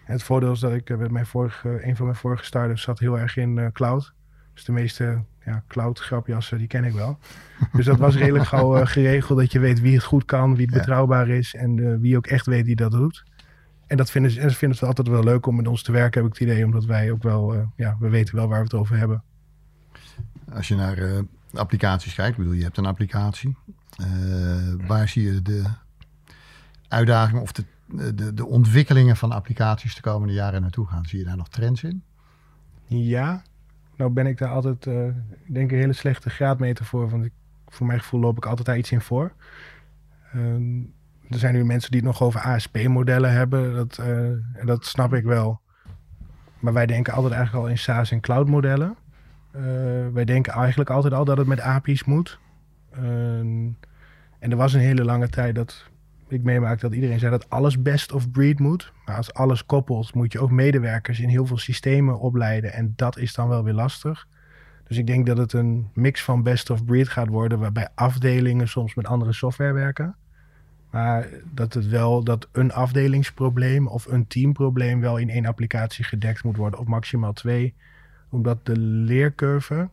Het 0.06 0.22
voordeel 0.22 0.52
is 0.52 0.60
dat 0.60 0.72
ik 0.72 0.90
eh, 0.90 0.96
met 0.96 1.10
mijn 1.10 1.26
vorige, 1.26 1.86
een 1.86 1.96
van 1.96 2.06
mijn 2.06 2.18
vorige 2.18 2.44
startups 2.44 2.82
zat 2.82 2.98
heel 2.98 3.18
erg 3.18 3.36
in 3.36 3.58
eh, 3.58 3.66
cloud. 3.72 4.12
Dus 4.54 4.64
de 4.64 4.72
meeste 4.72 5.24
ja, 5.44 5.62
cloud 5.68 5.98
grapjassen, 5.98 6.58
die 6.58 6.66
ken 6.66 6.84
ik 6.84 6.92
wel. 6.92 7.18
Dus 7.72 7.84
dat 7.84 7.98
was 7.98 8.16
redelijk 8.16 8.44
gauw 8.44 8.76
eh, 8.76 8.86
geregeld 8.86 9.38
dat 9.38 9.52
je 9.52 9.58
weet 9.58 9.80
wie 9.80 9.94
het 9.94 10.04
goed 10.04 10.24
kan, 10.24 10.56
wie 10.56 10.64
het 10.66 10.74
Ja. 10.74 10.80
betrouwbaar 10.80 11.28
is 11.28 11.54
en 11.54 11.78
eh, 11.78 12.00
wie 12.00 12.16
ook 12.16 12.26
echt 12.26 12.46
weet 12.46 12.64
die 12.64 12.76
dat 12.76 12.90
doet. 12.90 13.24
En 13.86 13.96
dat 13.96 14.10
vinden 14.10 14.30
ze, 14.30 14.40
en 14.40 14.50
ze 14.50 14.56
vinden 14.56 14.78
het 14.78 14.88
altijd 14.88 15.08
wel 15.08 15.24
leuk 15.24 15.46
om 15.46 15.56
met 15.56 15.68
ons 15.68 15.82
te 15.82 15.92
werken, 15.92 16.22
heb 16.22 16.32
ik 16.32 16.38
het 16.38 16.48
idee, 16.48 16.64
omdat 16.64 16.84
wij 16.84 17.10
ook 17.10 17.22
wel, 17.22 17.54
eh, 17.54 17.60
ja, 17.76 17.96
we 18.00 18.08
weten 18.08 18.34
wel 18.34 18.48
waar 18.48 18.58
we 18.58 18.64
het 18.64 18.74
over 18.74 18.96
hebben. 18.96 19.22
Als 20.52 20.68
je 20.68 20.74
naar 20.74 20.98
eh, 20.98 21.18
applicaties 21.52 22.14
kijkt, 22.14 22.36
bedoel, 22.36 22.52
je 22.52 22.62
hebt 22.62 22.76
een 22.76 22.86
applicatie. 22.86 23.56
Eh, 23.96 24.06
waar 24.86 25.08
zie 25.08 25.32
je 25.32 25.42
de 25.42 25.64
uitdagingen 26.88 27.42
of 27.42 27.52
de, 27.52 27.64
de, 27.86 28.34
de 28.34 28.46
ontwikkelingen 28.46 29.16
van 29.16 29.32
applicaties 29.32 29.94
de 29.94 30.00
komende 30.00 30.34
jaren 30.34 30.60
naartoe 30.60 30.86
gaan? 30.86 31.04
Zie 31.04 31.18
je 31.18 31.24
daar 31.24 31.36
nog 31.36 31.48
trends 31.48 31.82
in? 31.82 32.02
Ja, 32.86 33.42
nou 33.96 34.10
ben 34.10 34.26
ik 34.26 34.38
daar 34.38 34.48
altijd, 34.48 34.86
ik 35.44 35.54
denk 35.54 35.70
een 35.70 35.78
hele 35.78 35.92
slechte 35.92 36.30
graadmeter 36.30 36.84
voor, 36.84 37.10
want 37.10 37.24
ik, 37.24 37.32
voor 37.68 37.86
mijn 37.86 38.00
gevoel 38.00 38.20
loop 38.20 38.36
ik 38.36 38.46
altijd 38.46 38.66
daar 38.66 38.78
iets 38.78 38.92
in 38.92 39.00
voor. 39.00 39.32
Ehm, 40.32 40.78
er 41.28 41.38
zijn 41.38 41.54
nu 41.54 41.64
mensen 41.64 41.90
die 41.90 42.00
het 42.00 42.08
nog 42.08 42.22
over 42.22 42.40
ASP-modellen 42.40 43.32
hebben, 43.32 43.74
dat, 43.74 43.98
eh, 43.98 44.66
dat 44.66 44.86
snap 44.86 45.14
ik 45.14 45.24
wel. 45.24 45.60
Maar 46.58 46.72
wij 46.72 46.86
denken 46.86 47.12
altijd 47.12 47.32
eigenlijk 47.32 47.64
al 47.64 47.70
in 47.70 47.78
SaaS 47.78 48.10
en 48.10 48.20
cloud-modellen. 48.20 48.96
Eh, 49.50 49.62
wij 50.12 50.24
denken 50.24 50.52
eigenlijk 50.52 50.90
altijd 50.90 51.12
al 51.12 51.24
dat 51.24 51.38
het 51.38 51.46
met 51.46 51.60
API's 51.60 52.04
moet. 52.04 52.38
Ehm, 52.90 53.68
en 54.38 54.50
er 54.50 54.56
was 54.56 54.72
een 54.72 54.80
hele 54.80 55.04
lange 55.04 55.28
tijd 55.28 55.54
dat 55.54 55.90
ik 56.28 56.42
meemaakte 56.42 56.86
dat 56.86 56.94
iedereen 56.94 57.18
zei 57.18 57.30
dat 57.30 57.50
alles 57.50 57.82
best 57.82 58.12
of 58.12 58.30
breed 58.30 58.58
moet. 58.58 58.92
Maar 59.04 59.16
als 59.16 59.34
alles 59.34 59.66
koppelt, 59.66 60.14
moet 60.14 60.32
je 60.32 60.40
ook 60.40 60.50
medewerkers 60.50 61.20
in 61.20 61.28
heel 61.28 61.46
veel 61.46 61.58
systemen 61.58 62.18
opleiden. 62.18 62.72
En 62.72 62.92
dat 62.96 63.18
is 63.18 63.34
dan 63.34 63.48
wel 63.48 63.64
weer 63.64 63.74
lastig. 63.74 64.26
Dus 64.88 64.96
ik 64.96 65.06
denk 65.06 65.26
dat 65.26 65.36
het 65.36 65.52
een 65.52 65.90
mix 65.94 66.22
van 66.22 66.42
best 66.42 66.70
of 66.70 66.84
breed 66.84 67.08
gaat 67.08 67.28
worden, 67.28 67.58
waarbij 67.58 67.88
afdelingen 67.94 68.68
soms 68.68 68.94
met 68.94 69.06
andere 69.06 69.32
software 69.32 69.72
werken. 69.72 70.16
Maar 70.90 71.28
dat 71.52 71.74
het 71.74 71.88
wel 71.88 72.24
dat 72.24 72.48
een 72.52 72.72
afdelingsprobleem 72.72 73.86
of 73.86 74.06
een 74.06 74.26
teamprobleem 74.26 75.00
wel 75.00 75.16
in 75.16 75.30
één 75.30 75.46
applicatie 75.46 76.04
gedekt 76.04 76.44
moet 76.44 76.56
worden, 76.56 76.80
of 76.80 76.86
maximaal 76.86 77.32
twee. 77.32 77.74
Omdat 78.30 78.66
de 78.66 78.78
leercurve, 78.78 79.88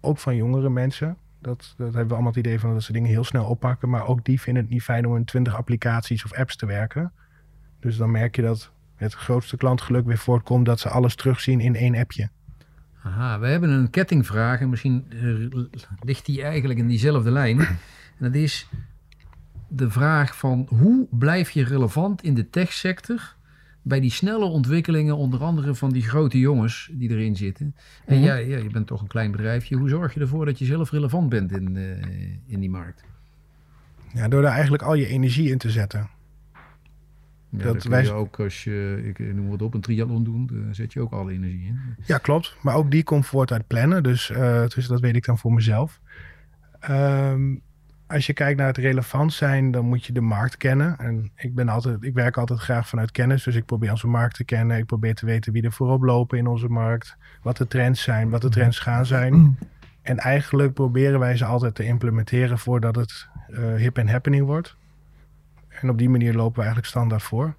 ook 0.00 0.18
van 0.18 0.36
jongere 0.36 0.70
mensen, 0.70 1.16
dat, 1.46 1.74
dat 1.76 1.86
hebben 1.86 2.06
we 2.06 2.12
allemaal 2.12 2.32
het 2.32 2.46
idee 2.46 2.60
van 2.60 2.72
dat 2.72 2.82
ze 2.82 2.92
dingen 2.92 3.08
heel 3.08 3.24
snel 3.24 3.44
oppakken. 3.44 3.88
Maar 3.88 4.06
ook 4.06 4.24
die 4.24 4.40
vinden 4.40 4.62
het 4.62 4.72
niet 4.72 4.82
fijn 4.82 5.06
om 5.06 5.16
in 5.16 5.24
twintig 5.24 5.56
applicaties 5.56 6.24
of 6.24 6.32
apps 6.32 6.56
te 6.56 6.66
werken. 6.66 7.12
Dus 7.80 7.96
dan 7.96 8.10
merk 8.10 8.36
je 8.36 8.42
dat 8.42 8.70
het 8.94 9.14
grootste 9.14 9.56
klantgeluk 9.56 10.06
weer 10.06 10.18
voortkomt 10.18 10.66
dat 10.66 10.80
ze 10.80 10.88
alles 10.88 11.14
terugzien 11.14 11.60
in 11.60 11.76
één 11.76 11.96
appje. 11.96 12.28
Aha, 13.02 13.38
we 13.38 13.46
hebben 13.46 13.70
een 13.70 13.90
kettingvraag 13.90 14.60
en 14.60 14.68
misschien 14.68 15.06
eh, 15.10 15.62
ligt 16.00 16.26
die 16.26 16.42
eigenlijk 16.42 16.78
in 16.78 16.86
diezelfde 16.86 17.30
lijn. 17.30 17.58
En 18.18 18.24
dat 18.24 18.34
is 18.34 18.68
de 19.68 19.90
vraag 19.90 20.36
van 20.36 20.66
hoe 20.68 21.06
blijf 21.10 21.50
je 21.50 21.64
relevant 21.64 22.22
in 22.22 22.34
de 22.34 22.50
techsector 22.50 23.35
bij 23.88 24.00
die 24.00 24.10
snelle 24.10 24.44
ontwikkelingen, 24.44 25.16
onder 25.16 25.42
andere 25.42 25.74
van 25.74 25.92
die 25.92 26.02
grote 26.02 26.38
jongens 26.38 26.90
die 26.92 27.10
erin 27.10 27.36
zitten. 27.36 27.74
En 28.04 28.16
Mhm. 28.16 28.24
ja, 28.24 28.34
ja, 28.34 28.56
je 28.56 28.70
bent 28.70 28.86
toch 28.86 29.00
een 29.00 29.06
klein 29.06 29.30
bedrijfje. 29.30 29.76
Hoe 29.76 29.88
zorg 29.88 30.14
je 30.14 30.20
ervoor 30.20 30.44
dat 30.44 30.58
je 30.58 30.64
zelf 30.64 30.90
relevant 30.90 31.28
bent 31.28 31.52
in, 31.52 31.76
eh, 31.76 32.06
in 32.46 32.60
die 32.60 32.70
markt? 32.70 33.04
Ja, 34.12 34.28
door 34.28 34.42
daar 34.42 34.52
eigenlijk 34.52 34.82
al 34.82 34.94
je 34.94 35.06
energie 35.06 35.50
in 35.50 35.58
te 35.58 35.70
zetten. 35.70 36.08
Ja, 37.48 37.62
Dat 37.64 37.76
kun 37.82 37.90
wij- 37.90 38.02
je 38.02 38.12
ook 38.12 38.40
als 38.40 38.64
je, 38.64 39.00
ik 39.04 39.34
noem 39.34 39.48
wat 39.48 39.62
op, 39.62 39.74
een 39.74 39.80
triathlon 39.80 40.24
doen, 40.24 40.46
daar 40.52 40.74
zet 40.74 40.92
je 40.92 41.00
ook 41.00 41.12
alle 41.12 41.32
energie 41.32 41.66
in. 41.66 41.78
Ja, 42.06 42.18
klopt. 42.18 42.56
Maar 42.62 42.74
ook 42.74 42.90
die 42.90 43.02
komt 43.04 43.26
voort 43.26 43.52
uit 43.52 43.66
plannen. 43.66 44.02
Dus, 44.02 44.30
eh, 44.30 44.66
dus 44.68 44.86
dat 44.86 45.00
weet 45.00 45.16
ik 45.16 45.24
dan 45.24 45.38
voor 45.38 45.52
mezelf. 45.52 46.00
Ehm, 46.80 47.54
als 48.06 48.26
je 48.26 48.32
kijkt 48.32 48.58
naar 48.58 48.66
het 48.66 48.76
relevant 48.76 49.32
zijn, 49.32 49.70
dan 49.70 49.84
moet 49.84 50.04
je 50.04 50.12
de 50.12 50.20
markt 50.20 50.56
kennen. 50.56 50.98
En 50.98 51.30
ik, 51.36 51.54
ben 51.54 51.68
altijd, 51.68 52.02
ik 52.02 52.14
werk 52.14 52.36
altijd 52.36 52.58
graag 52.58 52.88
vanuit 52.88 53.10
kennis. 53.10 53.42
Dus 53.42 53.54
ik 53.54 53.64
probeer 53.64 53.90
onze 53.90 54.06
markt 54.06 54.36
te 54.36 54.44
kennen. 54.44 54.76
Ik 54.76 54.86
probeer 54.86 55.14
te 55.14 55.26
weten 55.26 55.52
wie 55.52 55.62
er 55.62 55.72
voorop 55.72 56.02
lopen 56.02 56.38
in 56.38 56.46
onze 56.46 56.68
markt. 56.68 57.16
Wat 57.42 57.56
de 57.56 57.66
trends 57.66 58.02
zijn, 58.02 58.30
wat 58.30 58.42
de 58.42 58.48
trends 58.48 58.78
gaan 58.78 59.06
zijn. 59.06 59.58
En 60.02 60.18
eigenlijk 60.18 60.74
proberen 60.74 61.18
wij 61.18 61.36
ze 61.36 61.44
altijd 61.44 61.74
te 61.74 61.84
implementeren 61.84 62.58
voordat 62.58 62.96
het 62.96 63.28
eh, 63.46 63.74
hip 63.74 63.98
en 63.98 64.08
happening 64.08 64.46
wordt. 64.46 64.76
En 65.68 65.90
op 65.90 65.98
die 65.98 66.08
manier 66.08 66.34
lopen 66.34 66.54
we 66.54 66.62
eigenlijk 66.62 66.88
standaard 66.88 67.22
voor. 67.22 67.54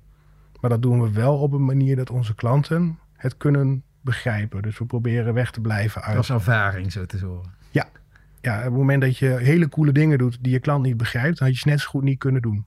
Maar 0.62 0.70
dat 0.70 0.82
doen 0.82 1.02
we 1.02 1.12
wel 1.12 1.38
op 1.38 1.54
een 1.54 1.66
manier 1.66 1.96
dat 1.96 2.10
onze 2.10 2.36
klanten 2.36 3.00
het 3.14 3.38
kunnen 3.38 3.84
begrijpen. 4.02 4.62
Dus 4.62 4.78
we 4.78 4.86
proberen 4.86 5.34
weg 5.34 5.52
te 5.52 5.62
blijven 5.62 6.02
uit. 6.02 6.16
Dat 6.16 6.24
is 6.24 6.30
ervaring, 6.30 6.92
zo 6.92 7.06
te 7.06 7.26
horen. 7.26 7.54
Ja, 7.70 7.88
op 8.58 8.64
het 8.64 8.74
moment 8.74 9.02
dat 9.02 9.18
je 9.18 9.28
hele 9.28 9.70
coole 9.70 9.92
dingen 9.92 10.18
doet 10.18 10.38
die 10.42 10.52
je 10.52 10.60
klant 10.60 10.84
niet 10.84 10.98
begrijpt, 10.98 11.38
dan 11.38 11.48
had 11.48 11.56
je 11.56 11.62
ze 11.62 11.68
net 11.68 11.80
zo 11.80 11.90
goed 11.90 12.04
niet 12.04 12.20
kunnen 12.20 12.42
doen. 12.42 12.66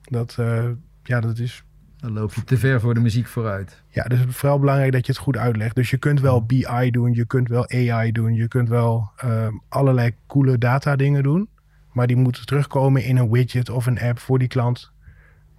Dat, 0.00 0.36
eh, 0.38 0.68
ja, 1.02 1.20
dat 1.20 1.38
is, 1.38 1.64
Dan 1.96 2.12
loop 2.12 2.32
je 2.32 2.44
te 2.44 2.58
ver 2.58 2.80
voor 2.80 2.94
de 2.94 3.00
muziek 3.00 3.26
vooruit. 3.26 3.82
ja, 3.88 4.04
dus 4.04 4.18
het 4.18 4.28
is 4.28 4.36
vooral 4.36 4.58
belangrijk 4.58 4.92
dat 4.92 5.06
je 5.06 5.12
het 5.12 5.20
goed 5.20 5.36
uitlegt. 5.36 5.74
Dus 5.74 5.90
je 5.90 5.98
kunt 5.98 6.20
wel 6.20 6.44
BI 6.46 6.90
doen, 6.90 7.12
je 7.12 7.26
kunt 7.26 7.48
wel 7.48 7.70
AI 7.70 8.12
doen, 8.12 8.34
je 8.34 8.48
kunt 8.48 8.68
wel 8.68 9.10
ehm, 9.16 9.52
allerlei 9.68 10.14
coole 10.26 10.58
data 10.58 10.96
dingen 10.96 11.22
doen. 11.22 11.48
Maar 11.92 12.06
die 12.06 12.16
moeten 12.16 12.46
terugkomen 12.46 13.04
in 13.04 13.16
een 13.16 13.30
widget 13.30 13.70
of 13.70 13.86
een 13.86 14.00
app 14.00 14.18
voor 14.18 14.38
die 14.38 14.48
klant. 14.48 14.92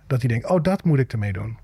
Dat 0.08 0.20
hij 0.20 0.30
denkt, 0.30 0.50
oh, 0.50 0.62
dat 0.62 0.84
moet 0.84 1.00
ik 1.00 1.12
ermee 1.12 1.34
doen. 1.34 1.58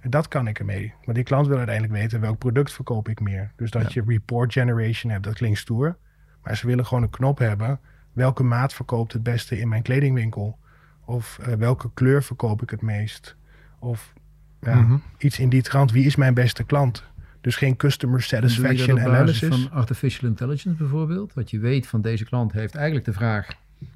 En 0.00 0.10
dat 0.10 0.28
kan 0.28 0.46
ik 0.46 0.58
ermee. 0.58 0.94
Maar 1.04 1.14
die 1.14 1.24
klant 1.24 1.46
wil 1.46 1.56
uiteindelijk 1.56 1.94
weten 1.94 2.20
welk 2.20 2.38
product 2.38 2.72
verkoop 2.72 3.08
ik 3.08 3.20
meer. 3.20 3.52
Dus 3.56 3.70
dat 3.70 3.92
je 3.92 4.02
report 4.06 4.52
generation 4.52 5.12
hebt, 5.12 5.24
dat 5.24 5.34
klinkt 5.34 5.58
stoer. 5.58 5.96
Maar 6.44 6.56
ze 6.56 6.66
willen 6.66 6.86
gewoon 6.86 7.02
een 7.02 7.10
knop 7.10 7.38
hebben. 7.38 7.80
Welke 8.12 8.42
maat 8.42 8.74
verkoopt 8.74 9.12
het 9.12 9.22
beste 9.22 9.58
in 9.58 9.68
mijn 9.68 9.82
kledingwinkel? 9.82 10.58
Of 11.04 11.38
eh, 11.42 11.54
welke 11.54 11.90
kleur 11.94 12.22
verkoop 12.22 12.62
ik 12.62 12.70
het 12.70 12.82
meest? 12.82 13.36
Of 13.78 14.12
ja, 14.60 14.74
Mhm. 14.74 14.96
iets 15.18 15.38
in 15.38 15.48
die 15.48 15.62
trant. 15.62 15.92
Wie 15.92 16.04
is 16.06 16.16
mijn 16.16 16.34
beste 16.34 16.64
klant? 16.64 17.04
Dus 17.40 17.56
geen 17.56 17.76
customer 17.76 18.22
satisfaction 18.22 19.00
analysis. 19.00 19.48
van 19.48 19.70
artificial 19.70 20.28
intelligence 20.28 20.78
bijvoorbeeld? 20.78 21.34
Dat 21.34 21.50
je 21.50 21.58
weet 21.58 21.86
van 21.86 22.00
deze 22.00 22.24
klant 22.24 22.52
heeft 22.52 22.74
eigenlijk 22.74 23.04
de 23.04 23.12
vraag... 23.12 23.46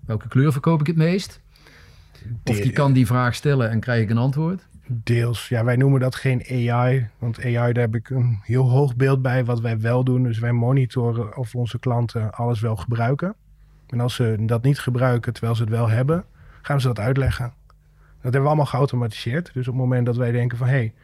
welke 0.06 0.28
kleur 0.28 0.52
verkoop 0.52 0.80
ik 0.80 0.86
het 0.86 0.96
meest? 0.96 1.40
Of 2.44 2.56
die 2.60 2.72
kan 2.72 2.92
die 2.92 3.06
vraag 3.06 3.34
stellen 3.34 3.70
en 3.70 3.80
krijg 3.80 4.02
ik 4.02 4.10
een 4.10 4.18
antwoord? 4.18 4.66
Deels. 4.88 5.48
Ja, 5.48 5.64
wij 5.64 5.76
noemen 5.76 6.00
dat 6.00 6.14
geen 6.14 6.70
AI. 6.70 7.08
Want 7.18 7.44
AI, 7.44 7.72
daar 7.72 7.84
heb 7.84 7.94
ik 7.94 8.10
een 8.10 8.38
heel 8.42 8.70
hoog 8.70 8.96
beeld 8.96 9.22
bij 9.22 9.44
wat 9.44 9.60
wij 9.60 9.80
wel 9.80 10.04
doen. 10.04 10.22
Dus 10.22 10.38
wij 10.38 10.52
monitoren 10.52 11.36
of 11.36 11.54
onze 11.54 11.78
klanten 11.78 12.32
alles 12.32 12.60
wel 12.60 12.76
gebruiken. 12.76 13.34
En 13.86 14.00
als 14.00 14.14
ze 14.14 14.36
dat 14.40 14.62
niet 14.62 14.78
gebruiken 14.78 15.32
terwijl 15.32 15.54
ze 15.54 15.62
het 15.62 15.70
wel 15.70 15.88
hebben, 15.88 16.24
gaan 16.62 16.80
ze 16.80 16.86
dat 16.86 16.98
uitleggen. 16.98 17.52
Dat 17.66 18.22
hebben 18.22 18.40
we 18.40 18.46
allemaal 18.46 18.66
geautomatiseerd. 18.66 19.50
Dus 19.52 19.68
op 19.68 19.74
het 19.74 19.82
moment 19.82 20.06
dat 20.06 20.16
wij 20.16 20.32
denken 20.32 20.58
van... 20.58 20.66
hé, 20.66 20.72
hey, 20.72 20.94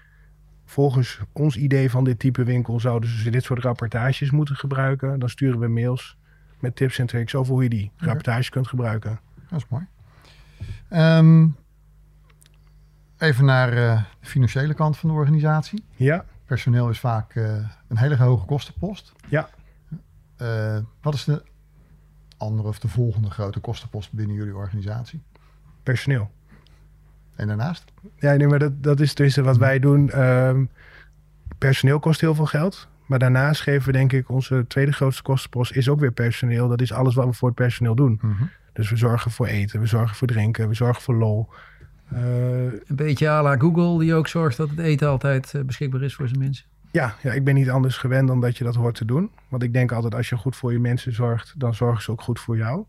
volgens 0.65 1.21
ons 1.33 1.57
idee 1.57 1.91
van 1.91 2.05
dit 2.05 2.19
type 2.19 2.45
winkel... 2.45 2.81
zouden 2.81 3.11
ze 3.11 3.31
dit 3.31 3.45
soort 3.45 3.63
rapportages 3.63 4.31
moeten 4.31 4.57
gebruiken... 4.57 5.19
dan 5.19 5.29
sturen 5.29 5.59
we 5.59 5.69
mails 5.69 6.17
met 6.61 6.77
tips 6.77 6.99
en 6.99 7.07
tricks 7.07 7.35
over 7.35 7.53
hoe 7.53 7.63
je 7.63 7.69
die 7.69 7.91
Oké. 7.95 8.05
rapportages 8.05 8.49
kunt 8.49 8.69
gebruiken. 8.69 9.21
Dat 9.49 9.59
is 9.59 9.67
mooi. 9.69 9.87
Ehm, 10.89 11.49
even 13.23 13.45
naar 13.45 13.69
eh, 13.69 14.03
de 14.21 14.27
financiële 14.27 14.75
kant 14.75 14.99
van 14.99 15.09
de 15.09 15.15
organisatie. 15.15 15.85
Ja, 15.95 16.25
Personeel 16.45 16.89
is 16.89 17.01
vaak 17.01 17.35
eh, 17.35 17.57
een 17.89 17.97
hele 17.97 18.17
hoge 18.17 18.47
kostenpost. 18.47 19.13
Ja. 19.29 19.49
Eh, 20.37 20.79
wat 21.01 21.15
is 21.15 21.25
de 21.25 21.43
andere 22.37 22.69
of 22.69 22.79
de 22.79 22.89
volgende 22.89 23.31
grote 23.31 23.61
kostenpost 23.61 24.13
binnen 24.13 24.37
jullie 24.37 24.55
organisatie? 24.55 25.23
personeel. 25.83 26.31
En 27.35 27.47
daarnaast? 27.47 27.85
Ja, 28.17 28.35
nee, 28.35 28.47
maar 28.47 28.59
dat, 28.59 28.83
dat 28.83 29.01
is 29.01 29.15
dus 29.15 29.37
wat 29.37 29.57
wij 29.57 29.79
doen. 29.79 30.11
Ehm, 30.11 30.65
personeel 31.59 31.99
kost 31.99 32.21
heel 32.21 32.35
veel 32.35 32.47
geld. 32.47 32.89
Maar 33.07 33.19
daarnaast 33.19 33.61
geven 33.61 33.87
we 33.87 33.93
denk 33.93 34.13
ik 34.13 34.29
onze 34.29 34.65
tweede 34.69 34.93
grootste 34.93 35.23
kostenpost 35.23 35.73
is 35.73 35.89
ook 35.89 36.01
weer 36.01 36.13
personeel. 36.13 36.69
Dat 36.69 36.81
is 36.81 36.93
alles 36.93 37.15
wat 37.15 37.27
we 37.27 37.33
voor 37.33 37.49
het 37.49 37.57
personeel 37.57 37.95
doen. 37.95 38.19
Mhm. 38.23 38.45
Dus 38.73 38.91
we 38.91 38.97
zorgen 38.97 39.31
voor 39.31 39.47
eten, 39.47 39.81
we 39.81 39.87
zorgen 39.87 40.17
voor 40.17 40.27
drinken, 40.27 40.69
we 40.69 40.75
zorgen 40.75 41.03
voor 41.03 41.15
lol. 41.15 41.49
Eh, 42.15 42.63
Een 42.87 42.97
beetje 42.97 43.29
à 43.29 43.43
la 43.43 43.57
Google, 43.57 43.99
die 43.99 44.15
ook 44.15 44.29
zorgt 44.29 44.57
dat 44.57 44.71
het 44.71 44.79
eten 44.79 45.09
altijd 45.09 45.55
eh, 45.55 45.63
beschikbaar 45.63 46.03
is 46.03 46.15
voor 46.15 46.29
zijn 46.29 46.41
mensen. 46.41 46.67
ja, 46.91 47.15
ja, 47.23 47.33
ik 47.33 47.45
ben 47.45 47.55
niet 47.55 47.71
anders 47.71 47.97
gewend 47.97 48.29
dan 48.29 48.41
dat 48.41 48.59
je 48.59 48.65
dat 48.65 48.75
hoort 48.75 48.95
te 48.95 49.05
doen. 49.05 49.31
Want 49.49 49.63
ik 49.63 49.73
denk 49.73 49.93
altijd 49.93 50.15
als 50.15 50.29
je 50.29 50.37
goed 50.37 50.57
voor 50.57 50.73
je 50.73 50.79
mensen 50.79 51.13
zorgt, 51.15 51.55
dan 51.57 51.75
zorgen 51.75 52.03
ze 52.03 52.11
ook 52.11 52.23
goed 52.23 52.41
voor 52.41 52.57
jou. 52.57 52.85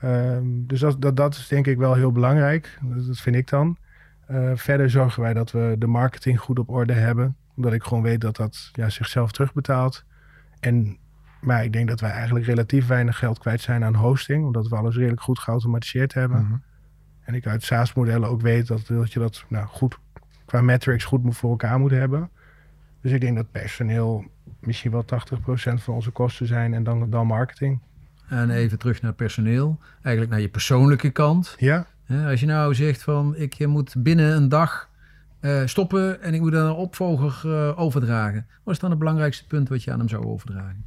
Ehm, 0.00 0.44
dus 0.46 0.80
dat, 0.80 1.00
dat, 1.02 1.16
dat 1.16 1.34
is 1.34 1.48
denk 1.48 1.66
ik 1.66 1.78
wel 1.78 1.94
heel 1.94 2.12
belangrijk. 2.12 2.78
Dat, 2.82 3.06
dat 3.06 3.18
vind 3.18 3.36
ik 3.36 3.48
dan. 3.48 3.76
Eh, 4.26 4.50
verder 4.54 4.90
zorgen 4.90 5.22
wij 5.22 5.34
dat 5.34 5.50
we 5.50 5.74
de 5.78 5.86
marketing 5.86 6.40
goed 6.40 6.58
op 6.58 6.70
orde 6.70 6.92
hebben. 6.92 7.36
Omdat 7.56 7.72
ik 7.72 7.82
gewoon 7.82 8.02
weet 8.02 8.20
dat 8.20 8.36
dat 8.36 8.68
ja, 8.72 8.88
zichzelf 8.88 9.32
terugbetaalt. 9.32 10.04
En, 10.60 10.98
maar 11.40 11.64
ik 11.64 11.72
denk 11.72 11.88
dat 11.88 12.00
wij 12.00 12.10
eigenlijk 12.10 12.46
relatief 12.46 12.86
weinig 12.86 13.18
geld 13.18 13.38
kwijt 13.38 13.60
zijn 13.60 13.84
aan 13.84 13.94
hosting. 13.94 14.44
Omdat 14.44 14.68
we 14.68 14.76
alles 14.76 14.96
redelijk 14.96 15.22
goed 15.22 15.38
geautomatiseerd 15.38 16.14
hebben. 16.14 16.42
Mhm. 16.42 16.54
En 17.26 17.34
ik 17.34 17.46
uit 17.46 17.62
SaaS-modellen 17.62 18.28
ook 18.28 18.40
weet 18.40 18.66
dat, 18.66 18.86
dat 18.86 19.12
je 19.12 19.18
dat 19.18 19.44
nou, 19.48 19.66
goed 19.66 19.98
qua 20.44 20.60
metrics 20.60 21.04
goed 21.04 21.22
moet 21.22 21.36
voor 21.36 21.50
elkaar 21.50 21.78
moet 21.78 21.90
hebben. 21.90 22.30
Dus 23.00 23.12
ik 23.12 23.20
denk 23.20 23.36
dat 23.36 23.50
personeel 23.50 24.24
misschien 24.60 24.90
wel 24.90 25.04
80% 25.04 25.06
van 25.74 25.94
onze 25.94 26.10
kosten 26.10 26.46
zijn 26.46 26.74
en 26.74 26.84
dan, 26.84 27.10
dan 27.10 27.26
marketing. 27.26 27.80
En 28.28 28.50
even 28.50 28.78
terug 28.78 29.02
naar 29.02 29.12
personeel. 29.12 29.78
Eigenlijk 30.02 30.30
naar 30.30 30.40
je 30.40 30.48
persoonlijke 30.48 31.10
kant. 31.10 31.54
Ja, 31.58 31.86
Als 32.26 32.40
je 32.40 32.46
nou 32.46 32.74
zegt 32.74 33.02
van 33.02 33.36
ik 33.36 33.66
moet 33.66 33.94
binnen 33.98 34.36
een 34.36 34.48
dag 34.48 34.88
eh, 35.40 35.62
stoppen 35.64 36.22
en 36.22 36.34
ik 36.34 36.40
moet 36.40 36.54
aan 36.54 36.66
een 36.66 36.72
opvolger 36.72 37.40
eh, 37.44 37.78
overdragen. 37.78 38.46
Wat 38.62 38.74
is 38.74 38.80
dan 38.80 38.90
het 38.90 38.98
belangrijkste 38.98 39.46
punt 39.46 39.68
wat 39.68 39.82
je 39.84 39.92
aan 39.92 39.98
hem 39.98 40.08
zou 40.08 40.24
overdragen? 40.24 40.84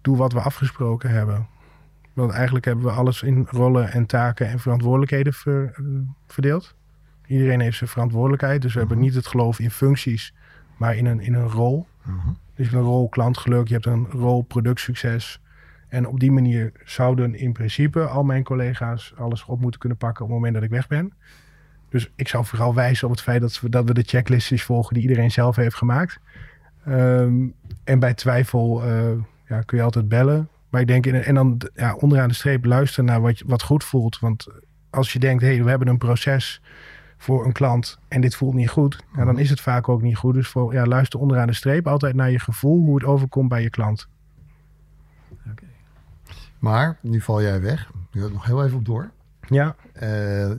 doe 0.00 0.16
wat 0.16 0.32
we 0.32 0.40
afgesproken 0.40 1.10
hebben. 1.10 1.46
Want 2.18 2.32
eigenlijk 2.32 2.64
hebben 2.64 2.84
we 2.84 2.90
alles 2.90 3.22
in 3.22 3.46
rollen 3.50 3.92
en 3.92 4.06
taken 4.06 4.48
en 4.48 4.58
verantwoordelijkheden 4.58 5.32
ver- 5.32 5.72
eh, 5.76 5.84
verdeeld. 6.26 6.74
Iedereen 7.26 7.60
heeft 7.60 7.76
zijn 7.76 7.90
verantwoordelijkheid. 7.90 8.62
Dus 8.62 8.72
we 8.72 8.78
hebben 8.78 8.98
niet 8.98 9.14
het 9.14 9.26
geloof 9.26 9.58
in 9.58 9.70
functies, 9.70 10.34
maar 10.76 10.96
in 10.96 11.06
een, 11.06 11.20
in 11.20 11.34
een 11.34 11.48
rol. 11.48 11.86
Mhm. 12.02 12.26
Dus 12.26 12.36
je 12.54 12.62
hebt 12.62 12.74
een 12.74 12.90
rol 12.90 13.08
klantgeluk, 13.08 13.68
je 13.68 13.74
hebt 13.74 13.86
een 13.86 14.06
rol 14.10 14.42
productsucces. 14.42 15.40
En 15.88 16.06
op 16.06 16.20
die 16.20 16.32
manier 16.32 16.72
zouden 16.84 17.34
in 17.34 17.52
principe 17.52 18.06
al 18.06 18.22
mijn 18.22 18.44
collega's 18.44 19.12
alles 19.16 19.44
op 19.44 19.60
moeten 19.60 19.80
kunnen 19.80 19.98
pakken 19.98 20.24
op 20.24 20.30
het 20.30 20.36
moment 20.36 20.54
dat 20.54 20.64
ik 20.64 20.70
weg 20.70 20.86
ben. 20.86 21.12
Dus 21.88 22.10
ik 22.16 22.28
zou 22.28 22.44
vooral 22.44 22.74
wijzen 22.74 23.06
op 23.06 23.12
het 23.12 23.22
feit 23.22 23.40
dat 23.40 23.60
we, 23.60 23.68
dat 23.68 23.84
we 23.84 23.94
de 23.94 24.02
checklistjes 24.06 24.62
volgen 24.62 24.94
die 24.94 25.02
iedereen 25.02 25.30
zelf 25.30 25.56
heeft 25.56 25.76
gemaakt. 25.76 26.20
Ehm, 26.84 27.46
en 27.84 27.98
bij 27.98 28.14
twijfel 28.14 28.82
eh, 28.84 29.10
ja, 29.48 29.60
kun 29.60 29.78
je 29.78 29.84
altijd 29.84 30.08
bellen. 30.08 30.48
Maar 30.68 30.80
ik 30.80 30.86
denk, 30.86 31.06
in, 31.06 31.14
en 31.14 31.34
dan 31.34 31.60
ja, 31.74 31.94
onderaan 31.94 32.28
de 32.28 32.34
streep 32.34 32.64
luisteren 32.64 33.04
naar 33.04 33.20
wat, 33.20 33.42
wat 33.46 33.62
goed 33.62 33.84
voelt. 33.84 34.18
Want 34.18 34.46
als 34.90 35.12
je 35.12 35.18
denkt, 35.18 35.42
hé, 35.42 35.54
hey, 35.54 35.64
we 35.64 35.70
hebben 35.70 35.88
een 35.88 35.98
proces 35.98 36.62
voor 37.16 37.46
een 37.46 37.52
klant 37.52 37.98
en 38.08 38.20
dit 38.20 38.34
voelt 38.36 38.54
niet 38.54 38.68
goed, 38.70 38.98
ja, 39.16 39.24
dan 39.24 39.38
is 39.38 39.50
het 39.50 39.60
vaak 39.60 39.88
ook 39.88 40.02
niet 40.02 40.16
goed. 40.16 40.34
Dus 40.34 40.48
voor, 40.48 40.72
ja, 40.72 40.86
luister 40.86 41.20
onderaan 41.20 41.46
de 41.46 41.52
streep 41.52 41.86
altijd 41.86 42.14
naar 42.14 42.30
je 42.30 42.40
gevoel, 42.40 42.84
hoe 42.84 42.94
het 42.94 43.04
overkomt 43.04 43.48
bij 43.48 43.62
je 43.62 43.70
klant. 43.70 44.08
Maar 46.58 46.98
nu 47.02 47.20
val 47.20 47.42
jij 47.42 47.60
weg. 47.60 47.90
Nu 48.12 48.24
ik 48.24 48.32
nog 48.32 48.44
heel 48.44 48.64
even 48.64 48.76
op 48.76 48.84
door. 48.84 49.10
Ja, 49.48 49.76
Eh, 49.92 50.50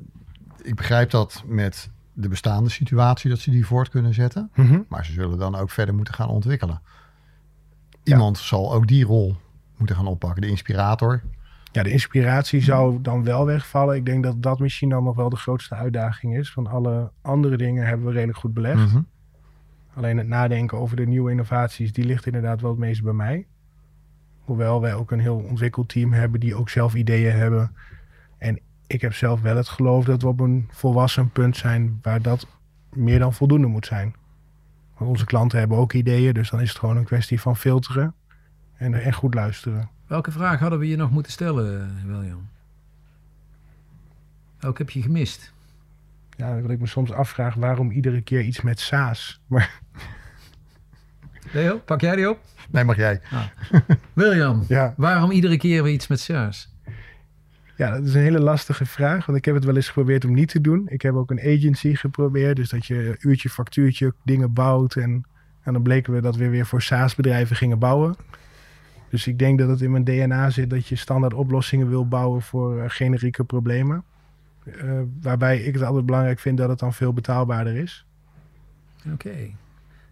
ik 0.62 0.76
begrijp 0.76 1.10
dat 1.10 1.44
met 1.46 1.92
de 2.14 2.28
bestaande 2.28 2.70
situatie 2.70 3.30
dat 3.30 3.40
ze 3.40 3.52
die 3.52 3.66
voort 3.66 3.90
kunnen 3.90 4.14
zetten. 4.14 4.52
Mhm. 4.56 4.82
Maar 4.88 5.06
ze 5.06 5.12
zullen 5.12 5.38
dan 5.38 5.56
ook 5.56 5.70
verder 5.70 5.96
moeten 5.96 6.14
gaan 6.14 6.30
ontwikkelen. 6.30 6.82
Iemand 8.04 8.38
zal 8.38 8.74
ook 8.74 8.88
die 8.88 9.06
rol 9.06 9.36
moeten 9.80 9.96
gaan 9.96 10.08
oppakken. 10.08 10.42
De 10.42 10.48
inspirator. 10.48 11.22
ja 11.72 11.84
de 11.84 11.92
inspiratie 11.92 12.62
zou 12.62 13.02
dan 13.02 13.24
wel 13.24 13.46
wegvallen. 13.46 13.96
Ik 13.96 14.06
denk 14.06 14.24
dat 14.24 14.42
dat 14.42 14.60
misschien 14.60 14.90
dan 14.90 15.04
nog 15.04 15.16
wel 15.16 15.30
de 15.30 15.36
grootste 15.36 15.76
uitdaging 15.76 16.38
is. 16.38 16.52
Van 16.52 16.68
alle 16.68 17.12
andere 17.22 17.58
dingen 17.58 17.86
hebben 17.86 18.06
we 18.06 18.12
redelijk 18.12 18.38
goed 18.38 18.54
belegd. 18.54 18.92
Mhm. 18.92 19.02
Alleen 19.94 20.18
het 20.18 20.28
nadenken 20.28 20.78
over 20.78 20.96
de 20.96 21.06
nieuwe 21.06 21.32
innovaties, 21.32 21.94
die 21.94 22.06
ligt 22.06 22.26
inderdaad 22.26 22.62
wel 22.62 22.70
het 22.70 22.80
meest 22.80 23.04
bij 23.04 23.14
mij. 23.14 23.48
Hoewel 24.40 24.82
wij 24.82 24.94
ook 24.94 25.12
een 25.12 25.20
heel 25.20 25.38
ontwikkeld 25.38 25.90
team 25.90 26.14
hebben 26.14 26.40
die 26.40 26.56
ook 26.56 26.70
zelf 26.70 26.94
ideeën 26.94 27.36
hebben. 27.36 27.76
En 28.38 28.60
ik 28.88 29.02
heb 29.02 29.14
zelf 29.14 29.42
wel 29.42 29.56
het 29.56 29.70
geloof 29.70 30.06
dat 30.06 30.22
we 30.22 30.28
op 30.28 30.40
een 30.40 30.68
volwassen 30.72 31.30
punt 31.30 31.58
zijn 31.58 32.00
waar 32.02 32.22
dat 32.22 32.48
meer 32.94 33.20
dan 33.20 33.34
voldoende 33.34 33.68
moet 33.68 33.86
zijn. 33.86 34.16
Want 34.98 35.10
onze 35.10 35.26
klanten 35.26 35.60
hebben 35.60 35.78
ook 35.78 35.94
ideeën, 35.94 36.34
dus 36.34 36.50
dan 36.50 36.62
is 36.62 36.70
het 36.70 36.78
gewoon 36.78 36.98
een 36.98 37.04
kwestie 37.04 37.42
van 37.42 37.56
filteren 37.56 38.14
en, 38.80 38.94
en 38.94 39.14
goed 39.14 39.34
luisteren. 39.34 39.90
Welke 40.08 40.32
vraag 40.32 40.60
hadden 40.60 40.80
we 40.80 40.88
je 40.88 40.96
nog 40.96 41.12
moeten 41.12 41.32
stellen, 41.32 41.82
eh, 41.82 42.06
William? 42.06 42.50
Welke 44.60 44.82
heb 44.82 44.90
je 44.90 45.02
gemist? 45.02 45.54
Ja, 46.30 46.62
wat 46.62 46.72
ik 46.72 46.80
me 46.80 46.88
soms 46.88 47.12
afvraag, 47.12 47.56
waarom 47.56 47.92
iedere 47.92 48.22
keer 48.22 48.42
iets 48.42 48.62
met 48.62 48.80
SaaS? 48.80 49.42
Maar 49.48 49.80
Leo, 51.52 51.78
pak 51.78 52.02
jij 52.02 52.16
die 52.16 52.30
op? 52.30 52.40
Nee, 52.70 52.84
mag 52.84 52.96
jij. 52.96 53.22
William, 54.14 54.66
ja, 54.78 54.94
waarom 54.98 55.32
iedere 55.32 55.58
keer 55.58 55.84
weer 55.84 55.94
iets 55.94 56.08
met 56.08 56.20
SaaS? 56.20 56.74
Ja, 57.76 57.92
dat 57.92 58.06
is 58.06 58.14
een 58.14 58.22
hele 58.22 58.40
lastige 58.40 58.86
vraag. 58.86 59.26
Want 59.26 59.38
ik 59.38 59.46
heb 59.46 59.56
het 59.56 59.64
wel 59.64 59.76
eens 59.76 59.88
geprobeerd 59.88 60.26
om 60.26 60.34
niet 60.34 60.50
te 60.50 60.62
doen. 60.62 60.88
Ik 60.88 61.02
heb 61.02 61.16
ook 61.16 61.32
een 61.32 61.40
agency 61.40 61.96
geprobeerd. 61.96 62.56
Dus 62.56 62.70
dat 62.70 62.86
je 62.86 63.16
uurtje, 63.20 63.50
factuurtje 63.50 64.14
dingen 64.24 64.54
bouwt. 64.54 64.96
En, 64.96 65.26
en 65.64 65.74
dan 65.74 65.82
bleken 65.82 66.14
we 66.14 66.22
dat 66.22 66.36
we 66.36 66.50
weer 66.50 66.66
voor 66.66 66.82
SaaS-bedrijven 66.82 67.56
gingen 67.56 67.80
bouwen. 67.80 68.16
Dus 69.10 69.28
ik 69.28 69.40
denk 69.40 69.60
dat 69.60 69.70
het 69.70 69.82
in 69.82 69.92
mijn 69.92 70.04
DNA 70.04 70.50
zit 70.50 70.70
dat 70.70 70.88
je 70.88 70.96
standaard 70.96 71.34
oplossingen 71.34 71.90
wil 71.90 72.08
bouwen 72.08 72.42
voor 72.42 72.82
eh, 72.82 72.90
generieke 72.90 73.44
problemen. 73.44 74.04
Eh, 74.66 75.02
waarbij 75.22 75.60
ik 75.60 75.74
het 75.74 75.84
altijd 75.84 76.06
belangrijk 76.06 76.40
vind 76.40 76.58
dat 76.58 76.70
het 76.70 76.80
dan 76.80 76.94
veel 76.94 77.14
betaalbaarder 77.14 77.76
is. 77.76 78.06
Oké. 79.14 79.36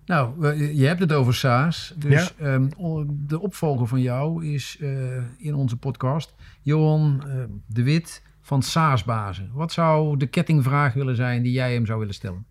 Nou, 0.05 0.55
je 0.55 0.85
hebt 0.85 0.99
het 0.99 1.13
over 1.13 1.33
SaaS. 1.35 1.93
Dus 1.97 2.35
ehm, 2.35 2.67
de 3.09 3.39
opvolger 3.39 3.87
van 3.87 4.01
jou 4.01 4.45
is 4.45 4.77
eh, 4.79 4.89
in 5.37 5.55
onze 5.55 5.77
podcast 5.77 6.35
Johan 6.61 7.23
de 7.65 7.83
Wit 7.83 8.23
van 8.41 8.61
SaaS-bazen. 8.63 9.49
Wat 9.53 9.71
zou 9.71 10.17
de 10.17 10.27
kettingvraag 10.27 10.93
willen 10.93 11.15
zijn 11.15 11.43
die 11.43 11.51
jij 11.51 11.73
hem 11.73 11.85
zou 11.85 11.99
willen 11.99 12.13
stellen? 12.13 12.45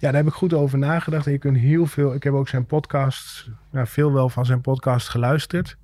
Ja, 0.00 0.06
daar 0.10 0.22
heb 0.22 0.26
ik 0.26 0.38
goed 0.38 0.52
over 0.52 0.78
nagedacht. 0.78 1.26
En 1.26 1.32
je 1.32 1.38
kunt 1.38 1.56
heel 1.56 1.86
veel. 1.86 2.14
Ik 2.14 2.22
heb 2.22 2.32
ook 2.32 2.48
zijn 2.48 2.66
podcast, 2.66 3.50
nou, 3.70 3.86
veel 3.86 4.12
wel 4.12 4.28
van 4.28 4.46
zijn 4.46 4.60
podcast 4.60 5.08
geluisterd. 5.08 5.76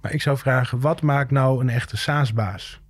Maar 0.00 0.12
ik 0.12 0.22
zou 0.22 0.38
vragen: 0.38 0.80
wat 0.80 1.02
maakt 1.02 1.30
nou 1.30 1.60
een 1.60 1.68
echte 1.68 1.96
SaaS-baas? 1.96 2.80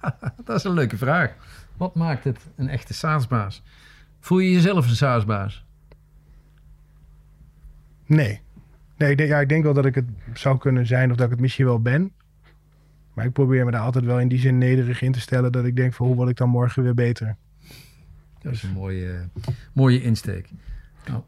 dat 0.44 0.56
is 0.56 0.64
een 0.64 0.72
leuke 0.72 0.96
vraag. 0.96 1.34
Wat 1.76 1.94
maakt 1.94 2.24
het 2.24 2.38
een 2.56 2.68
echte 2.68 2.94
SaaS-baas? 2.94 3.62
Voel 4.20 4.38
je 4.38 4.50
jezelf 4.50 4.88
een 4.88 4.96
SaaS-baas? 4.96 5.64
Nee. 8.06 8.40
Nee, 8.96 9.10
ik 9.10 9.16
denk, 9.16 9.30
ja, 9.30 9.40
ik 9.40 9.48
denk 9.48 9.64
wel 9.64 9.74
dat 9.74 9.86
ik 9.86 9.94
het 9.94 10.08
zou 10.34 10.58
kunnen 10.58 10.86
zijn 10.86 11.10
of 11.10 11.16
dat 11.16 11.24
ik 11.24 11.32
het 11.32 11.40
misschien 11.40 11.66
wel 11.66 11.80
ben. 11.80 12.12
Maar 13.14 13.24
ik 13.24 13.32
probeer 13.32 13.64
me 13.64 13.70
daar 13.70 13.80
altijd 13.80 14.04
wel 14.04 14.20
in 14.20 14.28
die 14.28 14.38
zin 14.38 14.58
nederig 14.58 15.02
in 15.02 15.12
te 15.12 15.20
stellen 15.20 15.52
dat 15.52 15.64
ik 15.64 15.76
denk 15.76 15.94
van 15.94 16.06
hoe 16.06 16.16
word 16.16 16.28
ik 16.28 16.36
dan 16.36 16.48
morgen 16.48 16.82
weer 16.82 16.94
beter. 16.94 17.36
Dat 18.42 18.52
is 18.52 18.62
een 18.62 18.72
mooie, 18.72 19.28
mooie 19.72 20.02
insteek. 20.02 20.48
Nou, 21.06 21.22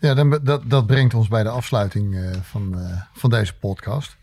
Ja, 0.00 0.14
dan, 0.14 0.38
dat, 0.42 0.62
dat 0.70 0.86
brengt 0.86 1.14
ons 1.14 1.28
bij 1.28 1.42
de 1.42 1.48
afsluiting 1.48 2.16
eh, 2.16 2.30
van, 2.42 2.78
eh, 2.78 3.00
van 3.12 3.30
deze 3.30 3.54
podcast. 3.54 4.16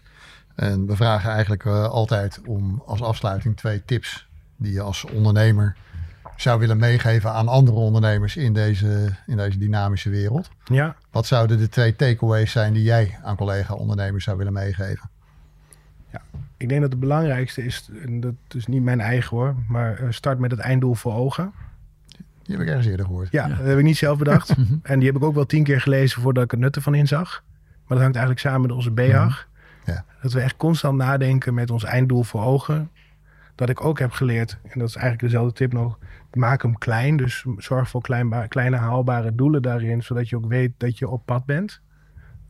En 0.55 0.87
we 0.87 0.95
vragen 0.95 1.31
eigenlijk 1.31 1.65
eh, 1.65 1.83
altijd 1.89 2.41
om 2.45 2.83
als 2.85 3.01
afsluiting 3.01 3.57
twee 3.57 3.85
tips 3.85 4.27
die 4.55 4.73
je 4.73 4.81
als 4.81 5.05
ondernemer 5.05 5.75
zou 6.35 6.59
willen 6.59 6.77
meegeven 6.77 7.31
aan 7.31 7.47
andere 7.47 7.77
ondernemers 7.77 8.37
in 8.37 8.53
deze, 8.53 9.15
in 9.25 9.37
deze 9.37 9.57
dynamische 9.57 10.09
wereld. 10.09 10.49
Ja, 10.63 10.95
Wat 11.11 11.25
zouden 11.25 11.57
de 11.57 11.69
twee 11.69 11.95
takeaways 11.95 12.51
zijn 12.51 12.73
die 12.73 12.83
jij 12.83 13.19
aan 13.23 13.35
collega-ondernemers 13.35 14.23
zou 14.23 14.37
willen 14.37 14.53
meegeven? 14.53 15.09
ik 16.57 16.69
denk 16.69 16.81
dat 16.81 16.91
het 16.91 16.99
belangrijkste 16.99 17.65
is, 17.65 17.89
en 18.05 18.19
dat 18.19 18.33
is 18.55 18.67
niet 18.67 18.83
mijn 18.83 18.99
eigen 18.99 19.37
hoor, 19.37 19.55
maar 19.67 20.05
start 20.09 20.39
met 20.39 20.51
het 20.51 20.59
einddoel 20.59 20.93
voor 20.93 21.13
ogen. 21.13 21.53
Die 22.47 22.55
heb 22.55 22.65
ik 22.65 22.67
ergens 22.67 22.87
eerder 22.87 23.05
gehoord. 23.05 23.31
Ja, 23.31 23.47
Ja. 23.47 23.55
dat 23.55 23.65
heb 23.65 23.77
ik 23.77 23.83
niet 23.83 23.97
zelf 23.97 24.17
bedacht. 24.17 24.55
en 24.83 24.99
die 24.99 25.07
heb 25.07 25.17
ik 25.17 25.23
ook 25.23 25.33
wel 25.35 25.45
tien 25.45 25.63
keer 25.63 25.81
gelezen 25.81 26.21
voordat 26.21 26.43
ik 26.43 26.51
het 26.51 26.59
nut 26.59 26.75
ervan 26.75 26.95
inzag. 26.95 27.43
Maar 27.63 27.97
dat 27.97 27.99
hangt 27.99 28.15
eigenlijk 28.15 28.39
samen 28.39 28.61
met 28.61 28.71
onze 28.71 28.91
BHAG. 28.91 29.47
Ja. 29.85 30.05
Dat 30.21 30.33
we 30.33 30.41
echt 30.41 30.57
constant 30.57 30.97
nadenken 30.97 31.53
met 31.53 31.71
ons 31.71 31.83
einddoel 31.83 32.23
voor 32.23 32.43
ogen. 32.43 32.89
Dat 33.55 33.69
ik 33.69 33.83
ook 33.85 33.99
heb 33.99 34.11
geleerd, 34.11 34.57
en 34.63 34.79
dat 34.79 34.87
is 34.89 34.95
eigenlijk 34.95 35.23
dezelfde 35.31 35.53
tip 35.53 35.73
nog, 35.73 35.97
maak 36.33 36.61
hem 36.61 36.77
klein. 36.77 37.17
Dus 37.17 37.45
zorg 37.57 37.89
voor 37.89 38.01
kleinba- 38.01 38.47
kleine 38.47 38.75
haalbare 38.75 39.35
doelen 39.35 39.61
daarin, 39.61 40.03
zodat 40.03 40.29
je 40.29 40.35
ook 40.35 40.45
weet 40.47 40.71
dat 40.77 40.97
je 40.97 41.09
op 41.09 41.25
pad 41.25 41.45
bent. 41.45 41.81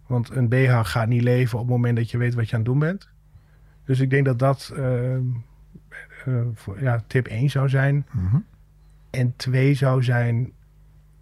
Want 0.08 0.30
een 0.36 0.48
BHAG 0.48 0.92
gaat 0.92 1.08
niet 1.08 1.22
leven 1.24 1.60
op 1.60 1.64
het 1.66 1.74
moment 1.76 1.96
dat 1.98 2.12
je 2.12 2.18
weet 2.18 2.34
wat 2.34 2.46
je 2.50 2.52
aan 2.56 2.62
het 2.62 2.70
doen 2.70 2.80
bent. 2.80 3.10
Dus 3.86 4.00
ik 4.00 4.10
denk 4.10 4.26
dat 4.26 4.40
dat 4.40 4.74
eh, 4.76 5.16
eh, 5.16 5.22
voor, 6.54 6.82
ja, 6.82 7.04
tip 7.08 7.28
1 7.28 7.50
zou 7.50 7.70
zijn. 7.70 8.06
Mhm. 8.12 8.38
En 9.10 9.34
twee 9.36 9.74
zou 9.74 10.04
zijn, 10.04 10.52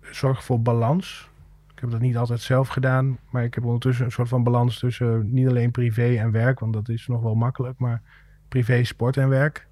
zorg 0.01 0.43
voor 0.43 0.61
balans. 0.61 1.29
Ik 1.73 1.81
heb 1.81 1.91
dat 1.91 1.99
niet 1.99 2.17
altijd 2.17 2.41
zelf 2.41 2.67
gedaan, 2.67 3.17
maar 3.29 3.43
ik 3.43 3.53
heb 3.53 3.63
ondertussen 3.65 4.05
een 4.05 4.11
soort 4.11 4.27
van 4.27 4.43
balans 4.43 4.79
tussen 4.79 5.33
niet 5.33 5.47
alleen 5.47 5.71
privé 5.71 6.15
en 6.15 6.31
werk, 6.31 6.59
want 6.59 6.73
dat 6.73 6.89
is 6.89 7.07
nog 7.07 7.21
wel 7.21 7.35
makkelijk, 7.35 7.79
maar 7.79 8.01
privé, 8.47 8.83
sport 8.83 9.17
en 9.17 9.29
werk. 9.29 9.67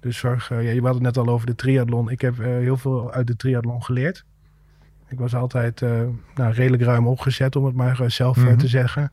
Dus 0.00 0.18
zorg, 0.18 0.50
eh, 0.50 0.62
ja, 0.64 0.70
je 0.70 0.80
had 0.82 0.94
het 0.94 1.02
net 1.02 1.16
al 1.16 1.28
over 1.28 1.46
de 1.46 1.54
triathlon. 1.54 2.10
Ik 2.10 2.20
heb 2.20 2.38
eh, 2.40 2.46
heel 2.46 2.76
veel 2.76 3.12
uit 3.12 3.26
de 3.26 3.36
triathlon 3.36 3.82
geleerd. 3.82 4.24
Ik 5.08 5.18
was 5.18 5.34
altijd 5.34 5.82
eh, 5.82 6.02
nou, 6.34 6.52
redelijk 6.52 6.82
ruim 6.82 7.06
opgezet, 7.06 7.56
om 7.56 7.64
het 7.64 7.74
maar 7.74 8.10
zelf 8.10 8.36
eh, 8.36 8.44
Mhm. 8.44 8.56
te 8.56 8.68
zeggen. 8.68 9.12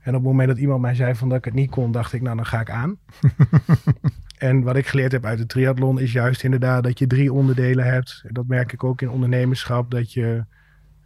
En 0.00 0.14
op 0.14 0.22
het 0.22 0.30
moment 0.30 0.48
dat 0.48 0.58
iemand 0.58 0.80
mij 0.80 0.94
zei 0.94 1.14
van 1.14 1.28
dat 1.28 1.38
ik 1.38 1.44
het 1.44 1.54
niet 1.54 1.70
kon, 1.70 1.92
dacht 1.92 2.12
ik, 2.12 2.22
nou 2.22 2.36
dan 2.36 2.46
ga 2.46 2.60
ik 2.60 2.70
aan. 2.70 2.96
En 4.40 4.62
wat 4.62 4.76
ik 4.76 4.86
geleerd 4.86 5.12
heb 5.12 5.24
uit 5.24 5.38
de 5.38 5.46
triathlon 5.46 6.00
is 6.00 6.12
juist 6.12 6.42
inderdaad 6.42 6.82
dat 6.82 6.98
je 6.98 7.06
drie 7.06 7.32
onderdelen 7.32 7.84
hebt. 7.84 8.24
Dat 8.28 8.46
merk 8.46 8.72
ik 8.72 8.84
ook 8.84 9.00
in 9.00 9.10
ondernemerschap. 9.10 9.90
Dat 9.90 10.12
je 10.12 10.44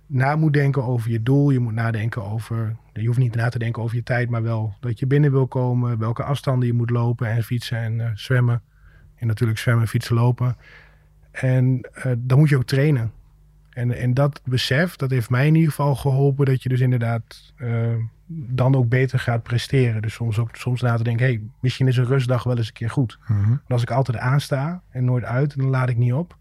na 0.07 0.37
moet 0.37 0.53
denken 0.53 0.85
over 0.85 1.11
je 1.11 1.23
doel. 1.23 1.51
Je 1.51 1.59
moet 1.59 1.73
nadenken 1.73 2.23
over. 2.23 2.77
Je 2.93 3.07
hoeft 3.07 3.19
niet 3.19 3.35
na 3.35 3.49
te 3.49 3.59
denken 3.59 3.83
over 3.83 3.97
je 3.97 4.03
tijd, 4.03 4.31
maar 4.31 4.43
wel 4.43 4.75
dat 4.81 4.99
je 4.99 5.07
binnen 5.07 5.31
wil 5.31 5.47
komen. 5.47 5.99
Welke 5.99 6.23
afstanden 6.23 6.67
je 6.67 6.75
moet 6.75 6.91
lopen 6.91 7.27
en 7.27 7.43
fietsen 7.43 7.79
en 7.79 8.01
eh, 8.01 8.11
zwemmen. 8.15 8.63
En 9.15 9.27
natuurlijk 9.27 9.59
zwemmen, 9.59 9.89
fietsen, 9.89 10.15
lopen. 10.15 10.57
En 11.31 11.89
eh, 11.93 12.13
dan 12.19 12.39
moet 12.39 12.49
je 12.49 12.57
ook 12.57 12.65
trainen. 12.65 13.13
En, 13.71 13.93
en 13.93 14.15
dat 14.15 14.41
besef, 14.45 14.97
dat 14.97 15.11
heeft 15.11 15.31
mij 15.31 15.47
in 15.47 15.55
ieder 15.55 15.71
geval 15.71 15.95
geholpen. 15.95 16.47
Dat 16.47 16.63
je 16.63 16.69
dus 16.69 16.81
inderdaad 16.81 17.53
eh, 17.57 17.95
dan 18.37 18.75
ook 18.77 18.89
beter 18.89 19.19
gaat 19.19 19.43
presteren. 19.43 20.03
Dus 20.03 20.15
soms 20.15 20.39
ook 20.39 20.57
soms 20.57 20.81
na 20.83 20.97
te 20.97 21.03
denken, 21.03 21.27
hey, 21.27 21.43
misschien 21.61 21.89
is 21.89 21.97
een 21.97 22.05
rustdag 22.07 22.43
wel 22.43 22.57
eens 22.57 22.67
een 22.67 22.73
keer 22.73 22.91
goed. 22.91 23.19
En 23.29 23.61
als 23.69 23.83
ik 23.83 23.91
altijd 23.91 24.19
aansta 24.19 24.83
en 24.91 25.05
nooit 25.05 25.25
uit, 25.25 25.57
dan 25.57 25.69
laat 25.69 25.89
ik 25.89 25.97
niet 25.97 26.13
op. 26.13 26.37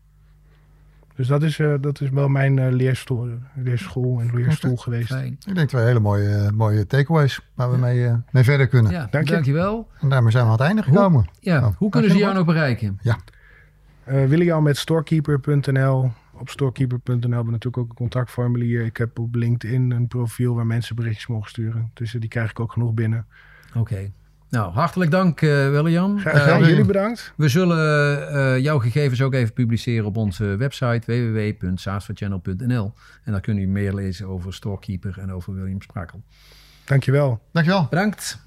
Dus 1.15 1.27
dat 1.27 1.43
is, 1.43 1.60
eh, 1.60 1.73
dat 1.82 2.01
is 2.01 2.10
wel 2.10 2.27
mijn 2.27 2.60
eh, 2.60 2.71
leerstoel, 2.71 3.29
leerschool 3.56 4.19
en 4.19 4.36
leerstoel 4.36 4.75
geweest. 4.77 5.08
fijn. 5.08 5.38
Ik 5.45 5.56
denk 5.56 5.69
twee 5.69 5.84
hele 5.86 5.99
mooie, 5.99 6.51
mooie 6.53 6.88
takeaways 6.88 7.39
waar 7.53 7.71
we 7.71 7.77
mee, 7.77 8.06
eh, 8.08 8.15
mee 8.32 8.43
verder 8.43 8.67
kunnen. 8.67 8.91
Ja, 8.91 9.08
Dank 9.12 9.27
je. 9.27 9.34
dankjewel. 9.34 9.88
En 9.99 10.10
daarmee 10.10 10.32
zijn 10.32 10.43
we 10.43 10.49
aan 10.51 10.58
het 10.58 10.65
einde 10.67 10.84
gekomen. 10.84 11.29
Ja, 11.39 11.65
Oh, 11.67 11.75
hoe 11.77 11.89
kunnen 11.89 12.12
ze 12.12 12.17
jou 12.17 12.34
nog 12.34 12.45
bereiken? 12.45 12.99
Eh 14.03 14.25
William 14.25 14.63
met 14.63 14.77
storekeeper.nl. 14.77 16.12
Op 16.39 16.50
storekeeper.nl 16.50 17.19
hebben 17.19 17.46
we 17.46 17.52
natuurlijk 17.52 17.78
ook 17.78 17.89
een 17.89 17.96
contactformulier. 17.96 18.86
Ik 18.86 18.98
heb 18.98 19.19
op 19.19 19.36
LinkedIn 19.36 19.91
een 19.91 20.08
profiel 20.08 20.56
waar 20.56 20.65
mensen 20.65 20.96
berichtjes 20.96 21.28
mogen 21.28 21.50
sturen. 21.50 21.91
Dus 21.93 22.13
eh, 22.13 22.19
die 22.19 22.30
krijg 22.30 22.50
ik 22.50 22.60
ook 22.60 22.72
genoeg 22.72 22.93
binnen. 22.93 23.26
Oké. 23.76 24.12
Nou, 24.50 24.74
hartelijk 24.74 25.12
dank 25.12 25.41
eh 25.41 25.50
William. 25.50 26.19
Graag 26.19 26.48
Eh. 26.48 26.67
Jullie 26.67 26.86
bedankt. 26.86 27.34
we 27.38 27.48
zullen 27.48 28.30
eh, 28.30 28.60
jouw 28.60 28.80
gegevens 28.80 29.22
ook 29.22 29.34
even 29.34 29.54
publiceren 29.54 30.06
op 30.06 30.17
onze 30.17 30.43
website 30.46 31.02
www.saasverchannel.nl 31.06 32.93
En 33.24 33.32
daar 33.32 33.41
kunnen 33.41 33.63
jullie 33.63 33.82
meer 33.82 33.93
lezen 33.93 34.28
over 34.28 34.54
Storekeeper 34.54 35.19
en 35.19 35.32
over 35.32 35.54
William 35.54 35.82
Sprakel. 35.82 36.24
Dankjewel. 36.86 37.41
Dankjewel. 37.52 37.88
Bedankt. 37.89 38.39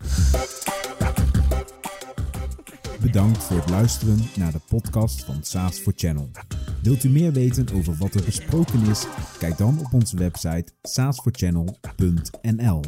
Bedankt 3.07 3.45
voor 3.45 3.57
het 3.57 3.71
luisteren 3.71 4.19
naar 4.37 4.53
de 4.53 4.61
podcast 4.69 5.25
van 5.25 5.38
SaaS 5.42 5.79
for 5.79 5.92
Channel. 5.97 6.31
Wilt 6.83 7.05
u 7.05 7.09
meer 7.09 7.33
weten 7.33 7.69
over 7.75 7.95
wat 7.95 8.14
er 8.14 8.25
besproken 8.25 8.87
is? 8.87 9.07
Kijk 9.38 9.57
dan 9.59 9.79
op 9.81 9.92
onze 9.92 10.16
website 10.16 10.73
saasforchannel.nl. 10.83 12.81